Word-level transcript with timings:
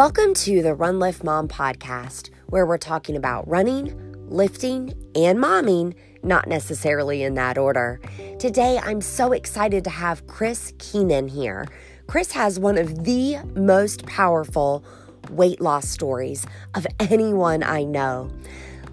Welcome 0.00 0.32
to 0.32 0.62
the 0.62 0.74
Run 0.74 0.98
Lift 0.98 1.22
Mom 1.24 1.46
podcast, 1.46 2.30
where 2.46 2.64
we're 2.64 2.78
talking 2.78 3.16
about 3.16 3.46
running, 3.46 3.94
lifting, 4.30 4.94
and 5.14 5.38
momming, 5.38 5.94
not 6.22 6.48
necessarily 6.48 7.22
in 7.22 7.34
that 7.34 7.58
order. 7.58 8.00
Today, 8.38 8.80
I'm 8.82 9.02
so 9.02 9.32
excited 9.32 9.84
to 9.84 9.90
have 9.90 10.26
Chris 10.26 10.72
Keenan 10.78 11.28
here. 11.28 11.68
Chris 12.06 12.32
has 12.32 12.58
one 12.58 12.78
of 12.78 13.04
the 13.04 13.40
most 13.54 14.06
powerful 14.06 14.82
weight 15.28 15.60
loss 15.60 15.86
stories 15.86 16.46
of 16.74 16.86
anyone 16.98 17.62
I 17.62 17.84
know. 17.84 18.30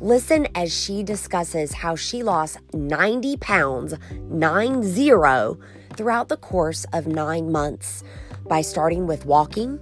Listen 0.01 0.45
as 0.55 0.77
she 0.77 1.03
discusses 1.03 1.71
how 1.71 1.95
she 1.95 2.21
lost 2.21 2.57
90 2.73 3.37
pounds, 3.37 3.93
9 4.11 4.83
0, 4.83 5.57
throughout 5.95 6.27
the 6.27 6.35
course 6.35 6.85
of 6.91 7.07
nine 7.07 7.49
months 7.49 8.03
by 8.49 8.59
starting 8.59 9.07
with 9.07 9.25
walking, 9.25 9.81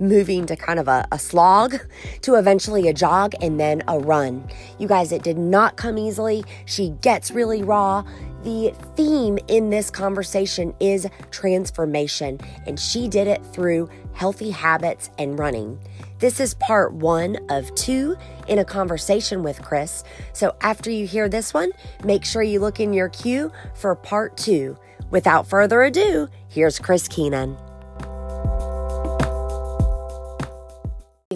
moving 0.00 0.46
to 0.46 0.56
kind 0.56 0.78
of 0.78 0.88
a, 0.88 1.06
a, 1.12 1.18
slog, 1.18 1.76
to 2.22 2.34
eventually 2.34 2.88
a 2.88 2.92
jog 2.92 3.34
and 3.40 3.58
then 3.58 3.82
a 3.88 3.98
run. 3.98 4.48
You 4.78 4.88
guys, 4.88 5.12
it 5.12 5.22
did 5.22 5.38
not 5.38 5.76
come 5.76 5.98
easily. 5.98 6.44
She 6.64 6.90
gets 7.00 7.30
really 7.30 7.62
raw. 7.62 8.04
The 8.44 8.72
theme 8.94 9.38
in 9.48 9.70
this 9.70 9.90
conversation 9.90 10.74
is 10.78 11.08
transformation, 11.30 12.38
and 12.66 12.78
she 12.78 13.08
did 13.08 13.26
it 13.26 13.44
through 13.46 13.88
healthy 14.12 14.50
habits 14.50 15.10
and 15.18 15.38
running. 15.38 15.78
This 16.18 16.40
is 16.40 16.54
part 16.54 16.94
one 16.94 17.38
of 17.50 17.74
two 17.74 18.16
in 18.48 18.58
a 18.58 18.64
conversation 18.64 19.42
with 19.42 19.60
Chris. 19.62 20.04
So 20.32 20.54
after 20.60 20.90
you 20.90 21.06
hear 21.06 21.28
this 21.28 21.52
one, 21.52 21.72
make 22.04 22.24
sure 22.24 22.42
you 22.42 22.60
look 22.60 22.80
in 22.80 22.92
your 22.92 23.08
queue 23.08 23.52
for 23.74 23.94
part 23.94 24.36
two. 24.36 24.78
Without 25.10 25.46
further 25.46 25.82
ado, 25.82 26.28
here's 26.48 26.78
Chris 26.78 27.08
Keenan. 27.08 27.56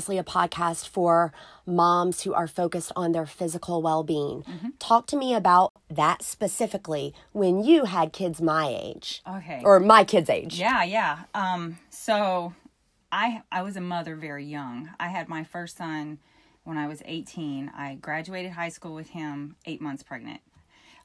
Obviously, 0.01 0.17
a 0.17 0.25
podcast 0.25 0.89
for 0.89 1.31
moms 1.67 2.23
who 2.23 2.33
are 2.33 2.49
focused 2.49 2.91
on 2.97 3.13
their 3.13 3.27
physical 3.27 3.83
well 3.83 4.03
being. 4.03 4.45
Mm-hmm. 4.45 4.69
Talk 4.79 5.07
to 5.09 5.17
me 5.17 5.35
about 5.35 5.75
that 5.91 6.23
specifically 6.23 7.13
when 7.33 7.63
you 7.63 7.85
had 7.85 8.15
kids 8.15 8.41
my 8.41 8.67
age. 8.67 9.21
Okay. 9.29 9.61
Or 9.63 9.79
my 9.79 10.05
kids' 10.05 10.31
age. 10.31 10.59
Yeah, 10.59 10.85
yeah. 10.85 11.25
Um, 11.35 11.77
so 11.91 12.55
I 13.13 13.43
I 13.53 13.61
was 13.61 13.77
a 13.77 13.83
mother 13.83 14.17
very 14.17 14.47
young. 14.47 14.89
I 14.99 15.09
had 15.09 15.29
my 15.29 15.45
first 15.45 15.77
son 15.77 16.19
when 16.65 16.79
I 16.79 16.89
was 16.89 17.03
18. 17.05 17.71
I 17.77 17.97
graduated 17.97 18.53
high 18.53 18.71
school 18.71 18.95
with 18.95 19.11
him 19.11 19.57
8 19.67 19.83
months 19.83 20.03
pregnant. 20.03 20.41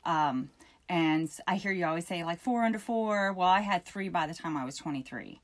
Um, 0.05 0.51
and 0.87 1.29
I 1.49 1.57
hear 1.57 1.73
you 1.73 1.85
always 1.85 2.07
say 2.07 2.23
like 2.23 2.39
4 2.39 2.63
under 2.63 2.79
4. 2.79 3.33
Well, 3.33 3.49
I 3.49 3.59
had 3.59 3.83
3 3.83 4.07
by 4.07 4.25
the 4.25 4.33
time 4.33 4.55
I 4.55 4.63
was 4.63 4.77
23. 4.77 5.41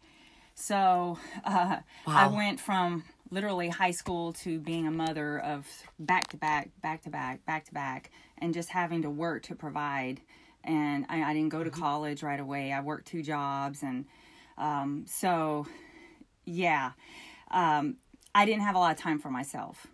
So, 0.56 1.18
uh, 1.44 1.78
wow. 1.78 1.82
I 2.06 2.28
went 2.28 2.60
from 2.60 3.04
literally 3.32 3.70
high 3.70 3.92
school 3.92 4.34
to 4.34 4.60
being 4.60 4.86
a 4.86 4.92
mother 4.92 5.40
of 5.40 5.66
back 5.98 6.28
to 6.28 6.38
back, 6.38 6.70
back 6.82 7.02
to 7.04 7.10
back, 7.10 7.46
back 7.46 7.66
to 7.66 7.74
back, 7.74 8.12
and 8.38 8.54
just 8.54 8.70
having 8.70 9.02
to 9.02 9.10
work 9.10 9.44
to 9.44 9.56
provide. 9.56 10.22
And 10.64 11.06
I, 11.10 11.24
I 11.24 11.34
didn't 11.34 11.50
go 11.50 11.64
to 11.64 11.70
mm-hmm. 11.70 11.82
college 11.82 12.22
right 12.24 12.40
away. 12.40 12.72
I 12.72 12.82
worked 12.82 13.08
two 13.08 13.24
jobs, 13.24 13.82
and 13.84 14.06
um, 14.58 15.06
so 15.08 15.66
yeah, 16.46 16.92
um, 17.50 17.98
I 18.36 18.46
didn't 18.46 18.62
have 18.62 18.76
a 18.76 18.80
lot 18.80 18.92
of 18.92 18.98
time 18.98 19.20
for 19.20 19.30
myself. 19.30 19.88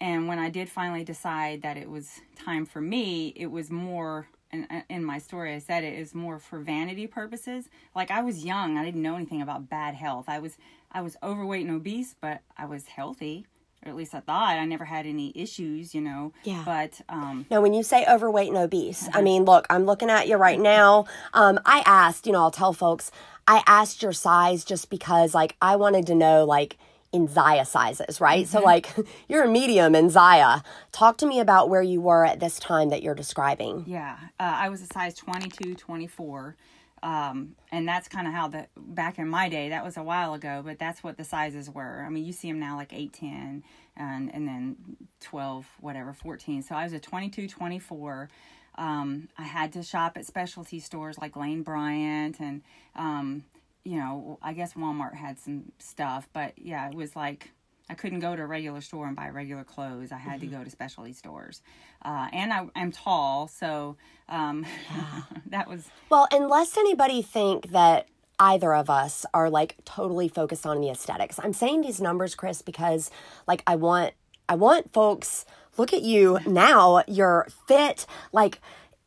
And 0.00 0.28
when 0.28 0.38
I 0.38 0.50
did 0.50 0.68
finally 0.68 1.04
decide 1.04 1.62
that 1.62 1.76
it 1.76 1.88
was 1.88 2.20
time 2.36 2.66
for 2.66 2.80
me, 2.80 3.32
it 3.36 3.46
was 3.46 3.70
more 3.70 4.28
in, 4.54 4.82
in 4.88 5.04
my 5.04 5.18
story 5.18 5.54
I 5.54 5.58
said 5.58 5.84
it 5.84 5.98
is 5.98 6.14
more 6.14 6.38
for 6.38 6.58
vanity 6.58 7.06
purposes. 7.06 7.68
Like 7.94 8.10
I 8.10 8.22
was 8.22 8.44
young, 8.44 8.78
I 8.78 8.84
didn't 8.84 9.02
know 9.02 9.16
anything 9.16 9.42
about 9.42 9.68
bad 9.68 9.94
health. 9.94 10.26
I 10.28 10.38
was 10.38 10.56
I 10.92 11.00
was 11.02 11.16
overweight 11.22 11.66
and 11.66 11.74
obese, 11.74 12.14
but 12.20 12.40
I 12.56 12.66
was 12.66 12.86
healthy 12.86 13.46
or 13.84 13.90
at 13.90 13.96
least 13.96 14.14
I 14.14 14.20
thought 14.20 14.56
I 14.56 14.64
never 14.64 14.84
had 14.84 15.06
any 15.06 15.32
issues, 15.34 15.94
you 15.94 16.00
know. 16.00 16.32
Yeah. 16.44 16.62
But 16.64 17.00
um 17.08 17.46
now, 17.50 17.60
when 17.60 17.74
you 17.74 17.82
say 17.82 18.06
overweight 18.06 18.48
and 18.48 18.56
obese, 18.56 19.08
I 19.12 19.22
mean, 19.22 19.44
look, 19.44 19.66
I'm 19.70 19.84
looking 19.84 20.10
at 20.10 20.28
you 20.28 20.36
right 20.36 20.60
now. 20.60 21.06
Um, 21.32 21.58
I 21.66 21.82
asked, 21.84 22.26
you 22.26 22.32
know, 22.32 22.40
I'll 22.40 22.50
tell 22.50 22.72
folks, 22.72 23.10
I 23.46 23.62
asked 23.66 24.02
your 24.02 24.12
size 24.12 24.64
just 24.64 24.88
because, 24.88 25.34
like, 25.34 25.56
I 25.60 25.76
wanted 25.76 26.06
to 26.06 26.14
know, 26.14 26.44
like, 26.44 26.78
in 27.14 27.28
Zyia 27.28 27.66
sizes, 27.66 28.20
right? 28.20 28.44
Mm-hmm. 28.44 28.58
So, 28.58 28.62
like, 28.62 28.90
you're 29.28 29.44
a 29.44 29.48
medium 29.48 29.94
in 29.94 30.08
Zyia. 30.08 30.64
Talk 30.92 31.16
to 31.18 31.26
me 31.26 31.40
about 31.40 31.70
where 31.70 31.82
you 31.82 32.00
were 32.00 32.24
at 32.24 32.40
this 32.40 32.58
time 32.58 32.90
that 32.90 33.02
you're 33.02 33.14
describing. 33.14 33.84
Yeah, 33.86 34.18
uh, 34.40 34.54
I 34.56 34.68
was 34.68 34.82
a 34.82 34.86
size 34.86 35.14
22, 35.14 35.76
24. 35.76 36.56
Um, 37.02 37.54
and 37.70 37.86
that's 37.86 38.08
kind 38.08 38.26
of 38.26 38.32
how 38.32 38.48
the 38.48 38.66
back 38.76 39.18
in 39.18 39.28
my 39.28 39.50
day 39.50 39.68
that 39.68 39.84
was 39.84 39.98
a 39.98 40.02
while 40.02 40.32
ago 40.32 40.62
but 40.64 40.78
that's 40.78 41.04
what 41.04 41.18
the 41.18 41.24
sizes 41.24 41.68
were 41.68 42.02
i 42.02 42.08
mean 42.08 42.24
you 42.24 42.32
see 42.32 42.48
them 42.48 42.58
now 42.58 42.76
like 42.76 42.94
8 42.94 43.12
10 43.12 43.62
and 43.94 44.34
and 44.34 44.48
then 44.48 44.76
12 45.20 45.66
whatever 45.80 46.14
14 46.14 46.62
so 46.62 46.74
i 46.74 46.82
was 46.82 46.94
a 46.94 46.98
22 46.98 47.46
24 47.46 48.30
um, 48.76 49.28
I 49.38 49.44
had 49.44 49.72
to 49.74 49.82
shop 49.82 50.16
at 50.16 50.26
specialty 50.26 50.80
stores 50.80 51.18
like 51.18 51.36
Lane 51.36 51.62
Bryant 51.62 52.40
and, 52.40 52.62
um, 52.96 53.44
you 53.84 53.98
know, 53.98 54.38
I 54.42 54.52
guess 54.52 54.74
Walmart 54.74 55.14
had 55.14 55.38
some 55.38 55.72
stuff, 55.78 56.28
but 56.32 56.54
yeah, 56.56 56.88
it 56.88 56.94
was 56.94 57.14
like 57.14 57.50
I 57.88 57.94
couldn't 57.94 58.20
go 58.20 58.34
to 58.34 58.42
a 58.42 58.46
regular 58.46 58.80
store 58.80 59.06
and 59.06 59.14
buy 59.14 59.28
regular 59.28 59.64
clothes. 59.64 60.10
I 60.10 60.16
had 60.16 60.40
mm-hmm. 60.40 60.50
to 60.50 60.56
go 60.58 60.64
to 60.64 60.70
specialty 60.70 61.12
stores. 61.12 61.60
Uh, 62.02 62.28
and 62.32 62.52
I, 62.52 62.66
am 62.74 62.92
tall, 62.92 63.48
so 63.48 63.96
um, 64.28 64.64
that 65.46 65.68
was. 65.68 65.86
Well, 66.08 66.26
unless 66.32 66.78
anybody 66.78 67.20
think 67.20 67.70
that 67.70 68.08
either 68.40 68.74
of 68.74 68.90
us 68.90 69.24
are 69.32 69.50
like 69.50 69.76
totally 69.84 70.28
focused 70.28 70.66
on 70.66 70.80
the 70.80 70.90
aesthetics. 70.90 71.38
I'm 71.38 71.52
saying 71.52 71.82
these 71.82 72.00
numbers, 72.00 72.34
Chris, 72.34 72.62
because 72.62 73.10
like 73.46 73.62
I 73.66 73.76
want 73.76 74.14
I 74.48 74.56
want 74.56 74.92
folks 74.92 75.44
look 75.76 75.92
at 75.92 76.02
you 76.02 76.38
now. 76.46 77.02
You're 77.06 77.46
fit. 77.66 78.06
Like, 78.32 78.60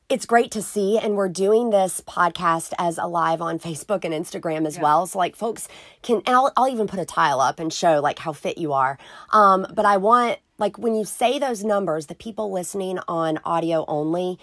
it's 0.09 0.25
great 0.25 0.51
to 0.51 0.61
see. 0.61 0.97
And 0.97 1.15
we're 1.15 1.29
doing 1.29 1.69
this 1.69 2.01
podcast 2.01 2.73
as 2.79 2.97
a 2.97 3.05
live 3.05 3.41
on 3.41 3.59
Facebook 3.59 4.05
and 4.05 4.13
Instagram 4.13 4.65
as 4.65 4.77
yeah. 4.77 4.83
well. 4.83 5.07
So, 5.07 5.17
like, 5.17 5.35
folks 5.35 5.67
can, 6.01 6.21
and 6.25 6.35
I'll, 6.35 6.51
I'll 6.55 6.69
even 6.69 6.87
put 6.87 6.99
a 6.99 7.05
tile 7.05 7.41
up 7.41 7.59
and 7.59 7.71
show, 7.71 7.99
like, 7.99 8.19
how 8.19 8.33
fit 8.33 8.57
you 8.57 8.73
are. 8.73 8.97
Um, 9.31 9.67
but 9.73 9.85
I 9.85 9.97
want, 9.97 10.39
like, 10.57 10.77
when 10.77 10.95
you 10.95 11.05
say 11.05 11.39
those 11.39 11.63
numbers, 11.63 12.07
the 12.07 12.15
people 12.15 12.51
listening 12.51 12.99
on 13.07 13.39
audio 13.43 13.85
only 13.87 14.39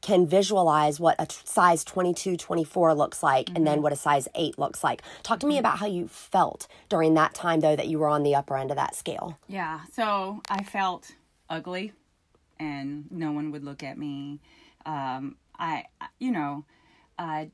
can 0.00 0.26
visualize 0.26 1.00
what 1.00 1.16
a 1.18 1.26
t- 1.26 1.36
size 1.44 1.82
22 1.82 2.36
24 2.36 2.94
looks 2.94 3.20
like 3.20 3.46
mm-hmm. 3.46 3.56
and 3.56 3.66
then 3.66 3.74
mm-hmm. 3.74 3.82
what 3.82 3.92
a 3.92 3.96
size 3.96 4.28
8 4.36 4.56
looks 4.56 4.84
like 4.84 5.02
talk 5.24 5.40
to 5.40 5.46
me 5.46 5.54
mm-hmm. 5.54 5.58
about 5.58 5.78
how 5.78 5.86
you 5.86 6.06
felt 6.06 6.68
during 6.88 7.14
that 7.14 7.34
time 7.34 7.58
though 7.58 7.74
that 7.74 7.88
you 7.88 7.98
were 7.98 8.06
on 8.06 8.22
the 8.22 8.32
upper 8.32 8.56
end 8.56 8.70
of 8.70 8.76
that 8.76 8.94
scale 8.94 9.40
yeah 9.48 9.80
so 9.92 10.40
i 10.48 10.62
felt 10.62 11.16
ugly 11.50 11.92
and 12.60 13.10
no 13.10 13.32
one 13.32 13.50
would 13.50 13.64
look 13.64 13.82
at 13.82 13.98
me. 13.98 14.40
Um, 14.88 15.36
I, 15.58 15.84
you 16.18 16.32
know, 16.32 16.64
I, 17.18 17.50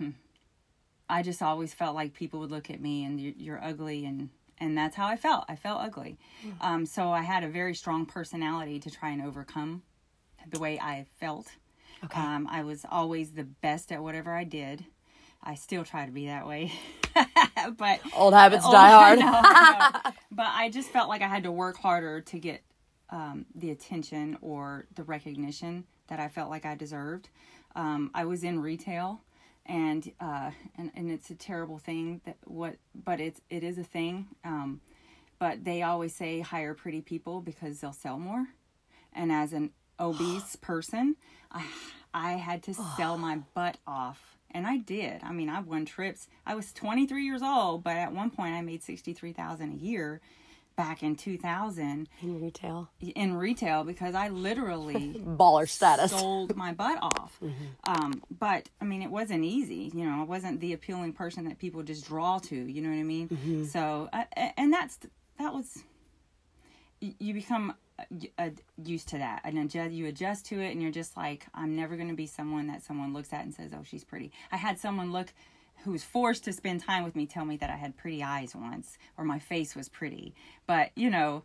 I 1.08 1.22
just 1.22 1.42
always 1.42 1.74
felt 1.74 1.94
like 1.94 2.14
people 2.14 2.40
would 2.40 2.50
look 2.50 2.70
at 2.70 2.80
me 2.80 3.04
and 3.04 3.20
you're, 3.20 3.34
you're 3.36 3.64
ugly 3.64 4.06
and, 4.06 4.30
and 4.58 4.76
that's 4.76 4.96
how 4.96 5.06
I 5.06 5.16
felt. 5.16 5.44
I 5.46 5.56
felt 5.56 5.82
ugly. 5.82 6.16
Mm. 6.44 6.64
Um, 6.64 6.86
so 6.86 7.10
I 7.10 7.20
had 7.20 7.44
a 7.44 7.48
very 7.48 7.74
strong 7.74 8.06
personality 8.06 8.80
to 8.80 8.90
try 8.90 9.10
and 9.10 9.20
overcome 9.20 9.82
the 10.50 10.58
way 10.58 10.80
I 10.80 11.04
felt. 11.20 11.48
Okay. 12.02 12.18
Um, 12.18 12.48
I 12.50 12.62
was 12.62 12.86
always 12.90 13.32
the 13.32 13.44
best 13.44 13.92
at 13.92 14.02
whatever 14.02 14.34
I 14.34 14.44
did. 14.44 14.86
I 15.42 15.56
still 15.56 15.84
try 15.84 16.06
to 16.06 16.12
be 16.12 16.26
that 16.28 16.46
way. 16.46 16.72
but 17.76 18.00
old 18.16 18.32
habits 18.32 18.64
old, 18.64 18.72
die 18.72 18.90
hard. 19.16 19.18
no, 19.18 19.30
no. 19.30 20.12
But 20.30 20.46
I 20.46 20.70
just 20.70 20.88
felt 20.88 21.10
like 21.10 21.20
I 21.20 21.28
had 21.28 21.42
to 21.42 21.52
work 21.52 21.76
harder 21.76 22.22
to 22.22 22.38
get 22.38 22.62
um, 23.10 23.44
the 23.54 23.70
attention 23.70 24.38
or 24.40 24.86
the 24.94 25.02
recognition 25.02 25.84
that 26.08 26.20
I 26.20 26.28
felt 26.28 26.50
like 26.50 26.66
I 26.66 26.74
deserved. 26.74 27.28
Um, 27.74 28.10
I 28.14 28.24
was 28.24 28.44
in 28.44 28.60
retail, 28.60 29.20
and 29.66 30.10
uh, 30.20 30.50
and 30.76 30.90
and 30.94 31.10
it's 31.10 31.30
a 31.30 31.34
terrible 31.34 31.78
thing 31.78 32.20
that 32.24 32.36
what, 32.44 32.76
but 32.94 33.20
it's 33.20 33.40
it 33.50 33.64
is 33.64 33.78
a 33.78 33.84
thing. 33.84 34.28
Um, 34.44 34.80
but 35.38 35.64
they 35.64 35.82
always 35.82 36.14
say 36.14 36.40
hire 36.40 36.74
pretty 36.74 37.00
people 37.00 37.40
because 37.40 37.80
they'll 37.80 37.92
sell 37.92 38.18
more. 38.18 38.46
And 39.12 39.32
as 39.32 39.52
an 39.52 39.70
obese 39.98 40.56
person, 40.60 41.16
I 41.50 41.64
I 42.12 42.32
had 42.32 42.62
to 42.64 42.74
sell 42.74 43.18
my 43.18 43.40
butt 43.54 43.78
off. 43.86 44.36
And 44.50 44.68
I 44.68 44.76
did. 44.76 45.20
I 45.24 45.32
mean, 45.32 45.48
I 45.48 45.60
won 45.60 45.84
trips. 45.84 46.28
I 46.46 46.54
was 46.54 46.72
23 46.72 47.24
years 47.24 47.42
old, 47.42 47.82
but 47.82 47.96
at 47.96 48.12
one 48.12 48.30
point 48.30 48.54
I 48.54 48.60
made 48.60 48.84
63,000 48.84 49.72
a 49.72 49.74
year 49.74 50.20
back 50.76 51.02
in 51.02 51.14
2000 51.16 52.08
in 52.22 52.40
retail. 52.40 52.88
in 53.00 53.36
retail 53.36 53.84
because 53.84 54.14
i 54.14 54.28
literally 54.28 55.20
baller 55.26 55.68
status. 55.68 56.10
sold 56.10 56.56
my 56.56 56.72
butt 56.72 56.98
off. 57.00 57.38
Mm-hmm. 57.42 57.64
um, 57.92 58.22
but 58.38 58.68
i 58.80 58.84
mean 58.84 59.02
it 59.02 59.10
wasn't 59.10 59.44
easy 59.44 59.90
you 59.94 60.04
know 60.04 60.20
i 60.20 60.24
wasn't 60.24 60.60
the 60.60 60.72
appealing 60.72 61.12
person 61.12 61.44
that 61.44 61.58
people 61.58 61.82
just 61.82 62.06
draw 62.06 62.38
to 62.40 62.56
you 62.56 62.82
know 62.82 62.88
what 62.90 62.98
i 62.98 63.02
mean? 63.02 63.28
Mm-hmm. 63.28 63.64
so 63.66 64.08
uh, 64.12 64.24
and 64.56 64.72
that's 64.72 64.98
that 65.38 65.52
was 65.54 65.82
you 67.00 67.34
become 67.34 67.74
uh, 68.38 68.50
used 68.82 69.08
to 69.10 69.18
that 69.18 69.42
and 69.44 69.56
adjust, 69.58 69.92
you 69.92 70.06
adjust 70.06 70.46
to 70.46 70.58
it 70.60 70.70
and 70.72 70.82
you're 70.82 70.90
just 70.90 71.16
like 71.16 71.46
i'm 71.54 71.76
never 71.76 71.96
going 71.96 72.08
to 72.08 72.14
be 72.14 72.26
someone 72.26 72.66
that 72.66 72.82
someone 72.82 73.12
looks 73.12 73.32
at 73.32 73.44
and 73.44 73.54
says 73.54 73.70
oh 73.72 73.82
she's 73.84 74.02
pretty. 74.04 74.32
I 74.50 74.56
had 74.56 74.78
someone 74.78 75.12
look 75.12 75.32
who 75.84 75.92
was 75.92 76.04
forced 76.04 76.44
to 76.44 76.52
spend 76.52 76.82
time 76.82 77.04
with 77.04 77.14
me 77.14 77.26
tell 77.26 77.44
me 77.44 77.56
that 77.58 77.70
I 77.70 77.76
had 77.76 77.96
pretty 77.96 78.22
eyes 78.22 78.54
once 78.54 78.98
or 79.16 79.24
my 79.24 79.38
face 79.38 79.76
was 79.76 79.88
pretty. 79.88 80.34
But, 80.66 80.90
you 80.96 81.10
know, 81.10 81.44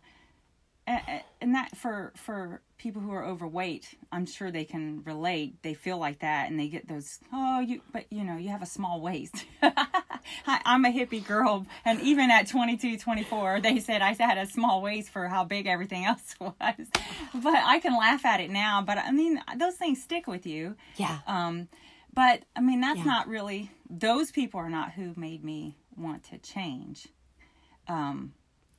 and 1.40 1.54
that 1.54 1.76
for 1.76 2.12
for 2.16 2.60
people 2.78 3.02
who 3.02 3.12
are 3.12 3.24
overweight 3.24 3.96
i'm 4.10 4.26
sure 4.26 4.50
they 4.50 4.64
can 4.64 5.02
relate. 5.04 5.62
They 5.62 5.74
feel 5.74 5.98
like 5.98 6.20
that 6.20 6.50
and 6.50 6.58
they 6.58 6.68
get 6.68 6.88
those 6.88 7.20
oh 7.32 7.60
you 7.60 7.82
but 7.92 8.06
you 8.10 8.24
know 8.24 8.36
you 8.36 8.48
have 8.48 8.62
a 8.62 8.66
small 8.66 9.00
waist. 9.00 9.44
I'm 10.46 10.84
a 10.84 10.90
hippie 10.90 11.24
girl 11.24 11.66
and 11.84 12.00
even 12.00 12.30
at 12.30 12.48
22 12.48 12.98
24 12.98 13.60
they 13.60 13.78
said 13.80 14.02
i 14.02 14.14
had 14.18 14.38
a 14.38 14.46
small 14.46 14.82
waist 14.82 15.10
for 15.10 15.28
how 15.28 15.44
big 15.44 15.66
everything 15.66 16.04
else 16.06 16.34
was. 16.40 16.52
But 17.34 17.62
i 17.64 17.78
can 17.80 17.96
laugh 17.96 18.24
at 18.24 18.40
it 18.40 18.50
now 18.50 18.82
but 18.82 18.98
i 18.98 19.10
mean 19.12 19.40
those 19.56 19.76
things 19.76 20.02
stick 20.02 20.26
with 20.26 20.46
you. 20.46 20.76
Yeah. 20.96 21.18
Um 21.26 21.68
but 22.12 22.42
i 22.56 22.60
mean 22.60 22.80
that's 22.80 22.98
yeah. 22.98 23.04
not 23.04 23.28
really 23.28 23.70
those 23.90 24.30
people 24.30 24.60
are 24.60 24.70
not 24.70 24.92
who 24.92 25.12
made 25.16 25.44
me 25.44 25.76
want 25.96 26.22
to 26.24 26.38
change 26.38 27.08
um 27.88 28.32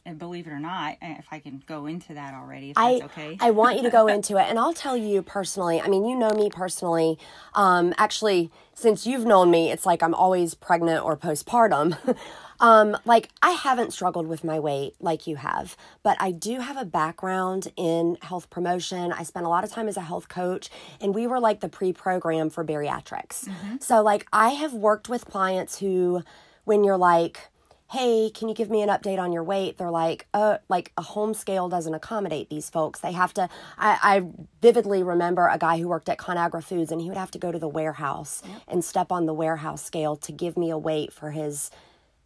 and 0.05 0.17
believe 0.17 0.47
it 0.47 0.51
or 0.51 0.59
not, 0.59 0.97
eh, 1.01 1.15
if 1.19 1.27
I 1.31 1.39
can 1.39 1.63
go 1.67 1.85
into 1.85 2.13
that 2.13 2.33
already, 2.33 2.71
if 2.71 2.77
I, 2.77 3.01
okay. 3.03 3.37
I 3.39 3.51
want 3.51 3.77
you 3.77 3.83
to 3.83 3.89
go 3.89 4.07
into 4.15 4.37
it. 4.37 4.47
And 4.49 4.57
I'll 4.57 4.73
tell 4.73 4.97
you 4.97 5.21
personally, 5.21 5.79
I 5.79 5.87
mean, 5.87 6.05
you 6.05 6.15
know 6.15 6.31
me 6.31 6.49
personally. 6.49 7.19
Um, 7.53 7.93
actually, 7.97 8.51
since 8.73 9.05
you've 9.05 9.25
known 9.25 9.51
me, 9.51 9.71
it's 9.71 9.85
like 9.85 10.01
I'm 10.01 10.13
always 10.13 10.53
pregnant 10.53 11.03
or 11.03 11.15
postpartum. 11.15 12.17
um, 12.61 12.95
like, 13.05 13.29
I 13.41 13.51
haven't 13.51 13.91
struggled 13.91 14.27
with 14.27 14.43
my 14.43 14.59
weight 14.59 14.93
like 14.99 15.25
you 15.25 15.35
have, 15.37 15.75
but 16.03 16.15
I 16.19 16.31
do 16.31 16.59
have 16.59 16.77
a 16.77 16.85
background 16.85 17.71
in 17.75 18.17
health 18.21 18.49
promotion. 18.51 19.11
I 19.11 19.23
spent 19.23 19.47
a 19.47 19.49
lot 19.49 19.63
of 19.63 19.71
time 19.71 19.87
as 19.87 19.97
a 19.97 20.01
health 20.01 20.29
coach, 20.29 20.69
and 21.01 21.13
we 21.13 21.25
were 21.25 21.39
like 21.39 21.59
the 21.59 21.69
pre 21.69 21.91
program 21.91 22.51
for 22.51 22.63
bariatrics. 22.63 23.45
Mm-hmm. 23.45 23.77
So, 23.79 24.03
like, 24.03 24.27
I 24.31 24.49
have 24.51 24.73
worked 24.73 25.09
with 25.09 25.25
clients 25.25 25.79
who, 25.79 26.23
when 26.63 26.83
you're 26.83 26.97
like, 26.97 27.49
hey, 27.91 28.29
can 28.33 28.47
you 28.47 28.55
give 28.55 28.69
me 28.69 28.81
an 28.81 28.89
update 28.89 29.19
on 29.19 29.33
your 29.33 29.43
weight? 29.43 29.77
They're 29.77 29.91
like, 29.91 30.25
uh, 30.33 30.59
like 30.69 30.93
a 30.97 31.01
home 31.01 31.33
scale 31.33 31.67
doesn't 31.67 31.93
accommodate 31.93 32.49
these 32.49 32.69
folks. 32.69 33.01
They 33.01 33.11
have 33.11 33.33
to, 33.33 33.49
I, 33.77 33.97
I 34.01 34.21
vividly 34.61 35.03
remember 35.03 35.49
a 35.49 35.57
guy 35.57 35.77
who 35.77 35.89
worked 35.89 36.07
at 36.07 36.17
ConAgra 36.17 36.63
Foods 36.63 36.93
and 36.93 37.01
he 37.01 37.09
would 37.09 37.17
have 37.17 37.31
to 37.31 37.37
go 37.37 37.51
to 37.51 37.59
the 37.59 37.67
warehouse 37.67 38.43
yep. 38.47 38.61
and 38.69 38.85
step 38.85 39.11
on 39.11 39.25
the 39.25 39.33
warehouse 39.33 39.83
scale 39.83 40.15
to 40.15 40.31
give 40.31 40.55
me 40.55 40.69
a 40.69 40.77
weight 40.77 41.11
for 41.11 41.31
his 41.31 41.69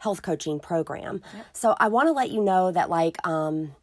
health 0.06 0.22
coaching 0.22 0.60
program. 0.60 1.24
Yep. 1.34 1.46
So 1.54 1.75
I 1.80 1.88
want 1.88 2.10
to 2.10 2.12
let 2.12 2.30
you 2.30 2.44
know 2.44 2.72
that 2.72 2.92
like, 2.92 3.18
um, 3.25 3.74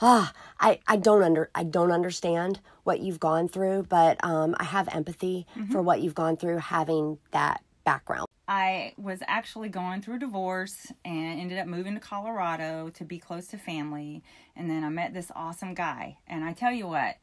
ah, 0.00 0.32
I, 0.58 0.80
I 0.86 0.96
don't 0.96 1.22
under 1.22 1.50
I 1.54 1.64
don't 1.64 1.92
understand 1.92 2.60
what 2.84 3.00
you've 3.00 3.20
gone 3.20 3.46
through, 3.46 3.82
but 3.90 4.16
um, 4.24 4.56
I 4.58 4.64
have 4.64 4.88
empathy 4.88 5.46
mm-hmm. 5.54 5.70
for 5.70 5.82
what 5.82 6.00
you've 6.00 6.14
gone 6.14 6.38
through 6.38 6.56
having 6.56 7.18
that 7.32 7.62
background. 7.84 8.26
I 8.48 8.94
was 8.96 9.20
actually 9.28 9.68
going 9.68 10.00
through 10.00 10.16
a 10.16 10.18
divorce 10.18 10.90
and 11.04 11.38
ended 11.38 11.58
up 11.58 11.66
moving 11.66 11.92
to 11.92 12.00
Colorado 12.00 12.88
to 12.94 13.04
be 13.04 13.18
close 13.18 13.48
to 13.48 13.58
family. 13.58 14.24
And 14.56 14.70
then 14.70 14.82
I 14.82 14.88
met 14.88 15.12
this 15.12 15.30
awesome 15.36 15.74
guy. 15.74 16.16
And 16.26 16.42
I 16.42 16.54
tell 16.54 16.72
you 16.72 16.88
what, 16.88 17.16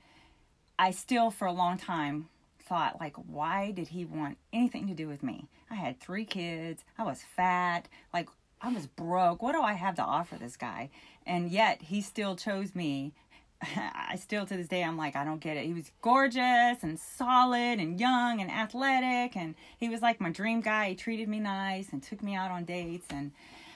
I 0.78 0.92
still, 0.92 1.32
for 1.32 1.48
a 1.48 1.52
long 1.52 1.80
time, 1.80 2.30
thought, 2.68 3.00
like, 3.00 3.16
why 3.16 3.72
did 3.72 3.90
he 3.90 4.06
want 4.06 4.38
anything 4.52 4.88
to 4.88 4.94
do 4.94 5.08
with 5.08 5.24
me? 5.24 5.48
I 5.70 5.76
had 5.76 6.00
three 6.00 6.26
kids, 6.26 6.84
I 6.98 7.04
was 7.04 7.24
fat, 7.36 7.88
like, 8.14 8.30
I 8.60 8.70
was 8.74 8.88
broke. 8.88 9.44
What 9.44 9.52
do 9.52 9.62
I 9.62 9.74
have 9.74 9.96
to 9.96 10.02
offer 10.02 10.36
this 10.36 10.58
guy? 10.58 10.90
And 11.28 11.52
yet, 11.52 11.84
he 11.84 12.02
still 12.02 12.36
chose 12.36 12.74
me 12.74 13.14
I 13.62 14.16
still 14.18 14.46
to 14.46 14.58
this 14.58 14.68
day 14.68 14.84
I'm 14.84 14.98
like 14.98 15.16
I 15.16 15.26
don't 15.26 15.40
get 15.40 15.58
it. 15.58 15.66
He 15.66 15.74
was 15.74 15.92
gorgeous 16.02 16.84
and 16.84 17.00
solid 17.00 17.80
and 17.80 18.00
young 18.00 18.40
and 18.42 18.52
athletic 18.52 19.36
and 19.36 19.56
he 19.78 19.90
was 19.90 20.02
like 20.02 20.22
my 20.22 20.30
dream 20.30 20.62
guy. 20.62 20.90
He 20.90 20.96
treated 20.96 21.28
me 21.28 21.40
nice 21.40 21.90
and 21.92 22.02
took 22.02 22.22
me 22.22 22.36
out 22.36 22.52
on 22.52 22.66
dates 22.66 23.08
and 23.10 23.32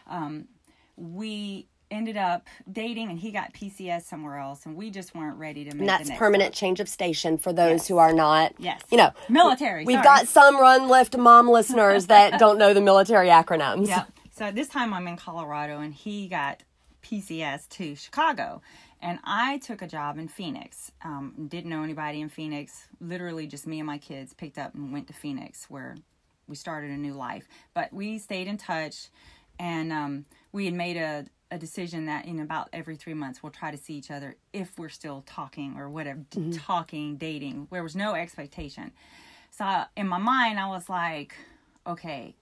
um, 0.07 0.47
we 0.95 1.67
ended 1.91 2.17
up 2.17 2.47
dating 2.71 3.09
and 3.09 3.19
he 3.19 3.31
got 3.31 3.53
PCS 3.53 4.03
somewhere 4.03 4.37
else 4.37 4.65
and 4.65 4.75
we 4.75 4.89
just 4.89 5.13
weren't 5.13 5.37
ready 5.37 5.63
to 5.63 5.71
make 5.75 5.81
and 5.81 5.89
that's 5.89 6.09
permanent 6.17 6.53
change 6.53 6.79
of 6.79 6.89
station 6.89 7.37
for 7.37 7.53
those 7.53 7.71
yes. 7.71 7.87
who 7.87 7.97
are 7.97 8.13
not 8.13 8.53
yes 8.57 8.81
you 8.89 8.97
know 8.97 9.11
military 9.29 9.85
we've 9.85 9.95
sorry. 9.95 10.03
got 10.03 10.27
some 10.27 10.59
run 10.59 10.87
lift 10.87 11.17
mom 11.17 11.49
listeners 11.49 12.07
that 12.07 12.39
don't 12.39 12.57
know 12.57 12.73
the 12.73 12.81
military 12.81 13.27
acronyms 13.27 13.87
yeah 13.87 14.05
so 14.31 14.49
this 14.49 14.69
time 14.69 14.93
I'm 14.93 15.07
in 15.07 15.17
Colorado 15.17 15.81
and 15.81 15.93
he 15.93 16.27
got 16.27 16.63
PCS 17.03 17.69
to 17.69 17.95
Chicago 17.95 18.61
and 19.01 19.19
I 19.23 19.57
took 19.59 19.81
a 19.81 19.87
job 19.87 20.17
in 20.17 20.27
Phoenix. 20.27 20.91
Um, 21.03 21.47
didn't 21.47 21.69
know 21.69 21.83
anybody 21.83 22.21
in 22.21 22.29
Phoenix. 22.29 22.87
Literally, 22.99 23.47
just 23.47 23.65
me 23.65 23.79
and 23.79 23.87
my 23.87 23.97
kids 23.97 24.33
picked 24.33 24.57
up 24.57 24.75
and 24.75 24.93
went 24.93 25.07
to 25.07 25.13
Phoenix, 25.13 25.65
where 25.69 25.95
we 26.47 26.55
started 26.55 26.91
a 26.91 26.97
new 26.97 27.13
life. 27.13 27.47
But 27.73 27.91
we 27.91 28.19
stayed 28.19 28.47
in 28.47 28.57
touch, 28.57 29.09
and 29.57 29.91
um, 29.91 30.25
we 30.51 30.65
had 30.65 30.75
made 30.75 30.97
a, 30.97 31.25
a 31.51 31.57
decision 31.57 32.05
that 32.05 32.25
in 32.25 32.39
about 32.39 32.69
every 32.71 32.95
three 32.95 33.13
months 33.13 33.43
we'll 33.43 33.51
try 33.51 33.69
to 33.69 33.77
see 33.77 33.93
each 33.93 34.09
other 34.09 34.35
if 34.53 34.79
we're 34.79 34.89
still 34.89 35.23
talking 35.25 35.77
or 35.77 35.89
whatever, 35.89 36.21
mm-hmm. 36.31 36.51
talking, 36.51 37.17
dating. 37.17 37.67
There 37.71 37.83
was 37.83 37.95
no 37.95 38.15
expectation. 38.15 38.91
So 39.51 39.83
in 39.97 40.07
my 40.07 40.17
mind, 40.17 40.59
I 40.59 40.67
was 40.69 40.89
like, 40.89 41.35
okay, 41.85 42.35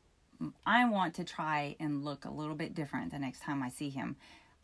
I 0.65 0.88
want 0.88 1.15
to 1.15 1.23
try 1.23 1.75
and 1.79 2.06
look 2.06 2.25
a 2.25 2.29
little 2.29 2.56
bit 2.56 2.73
different 2.73 3.11
the 3.11 3.19
next 3.19 3.41
time 3.41 3.63
I 3.63 3.69
see 3.69 3.89
him. 3.89 4.15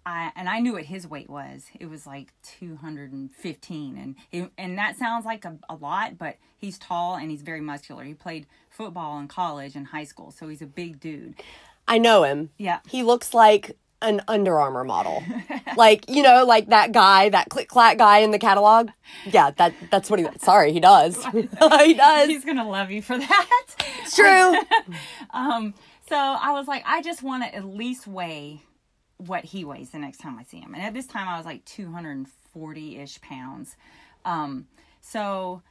I, 0.06 0.32
and 0.36 0.48
I 0.48 0.60
knew 0.60 0.74
what 0.74 0.86
his 0.86 1.08
weight 1.08 1.30
was. 1.30 1.66
It 1.80 1.88
was 1.88 2.06
like 2.06 2.32
215 2.44 3.98
and 3.98 4.16
he, 4.30 4.48
and 4.56 4.78
that 4.78 4.98
sounds 4.98 5.26
like 5.26 5.46
a, 5.46 5.58
a 5.68 5.76
lot, 5.76 6.20
but 6.20 6.38
he's 6.58 6.78
tall 6.78 7.16
and 7.16 7.32
he's 7.32 7.42
very 7.42 7.62
muscular. 7.62 8.04
He 8.04 8.14
played 8.14 8.46
football 8.70 9.18
in 9.20 9.28
college 9.28 9.76
and 9.76 9.88
high 9.88 10.04
school, 10.04 10.30
so 10.30 10.48
he's 10.48 10.62
a 10.62 10.68
big 10.68 11.00
dude. 11.00 11.42
I 11.88 11.98
know 11.98 12.24
him. 12.24 12.52
Yeah. 12.58 12.80
He 12.88 13.02
looks 13.02 13.34
like 13.34 13.76
an 14.02 14.22
Under 14.28 14.60
Armour 14.60 14.84
model. 14.84 15.24
like, 15.78 16.10
you 16.10 16.22
know, 16.22 16.46
like 16.46 16.68
that 16.68 16.92
guy, 16.92 17.30
that 17.30 17.50
click 17.50 17.68
clack 17.68 17.98
guy 17.98 18.20
in 18.20 18.32
the 18.32 18.40
catalog. 18.40 18.90
Yeah, 19.26 19.52
that 19.52 19.74
that's 19.92 20.10
what 20.10 20.20
he 20.20 20.28
sorry, 20.40 20.74
he 20.74 20.80
does. 20.80 21.24
he 21.34 21.44
does. 21.94 22.28
He's 22.28 22.46
gonna 22.46 22.68
love 22.68 22.92
you 22.92 23.02
for 23.02 23.18
that. 23.18 23.66
It's 24.02 24.16
true. 24.16 24.58
um, 25.34 25.74
so 26.08 26.16
I 26.16 26.52
was 26.52 26.68
like, 26.68 26.84
I 26.86 27.02
just 27.02 27.24
want 27.24 27.44
to 27.44 27.56
at 27.56 27.66
least 27.66 28.08
weigh 28.08 28.62
what 29.18 29.46
he 29.46 29.66
weighs 29.66 29.92
the 29.92 30.00
next 30.00 30.18
time 30.18 30.38
I 30.38 30.44
see 30.44 30.60
him. 30.60 30.74
And 30.74 30.84
at 30.84 30.94
this 30.94 31.08
time, 31.08 31.28
I 31.28 31.38
was 31.38 31.46
like 31.46 31.66
240 31.66 33.00
ish 33.00 33.22
pounds. 33.22 33.76
Um, 34.24 34.68
so 35.02 35.62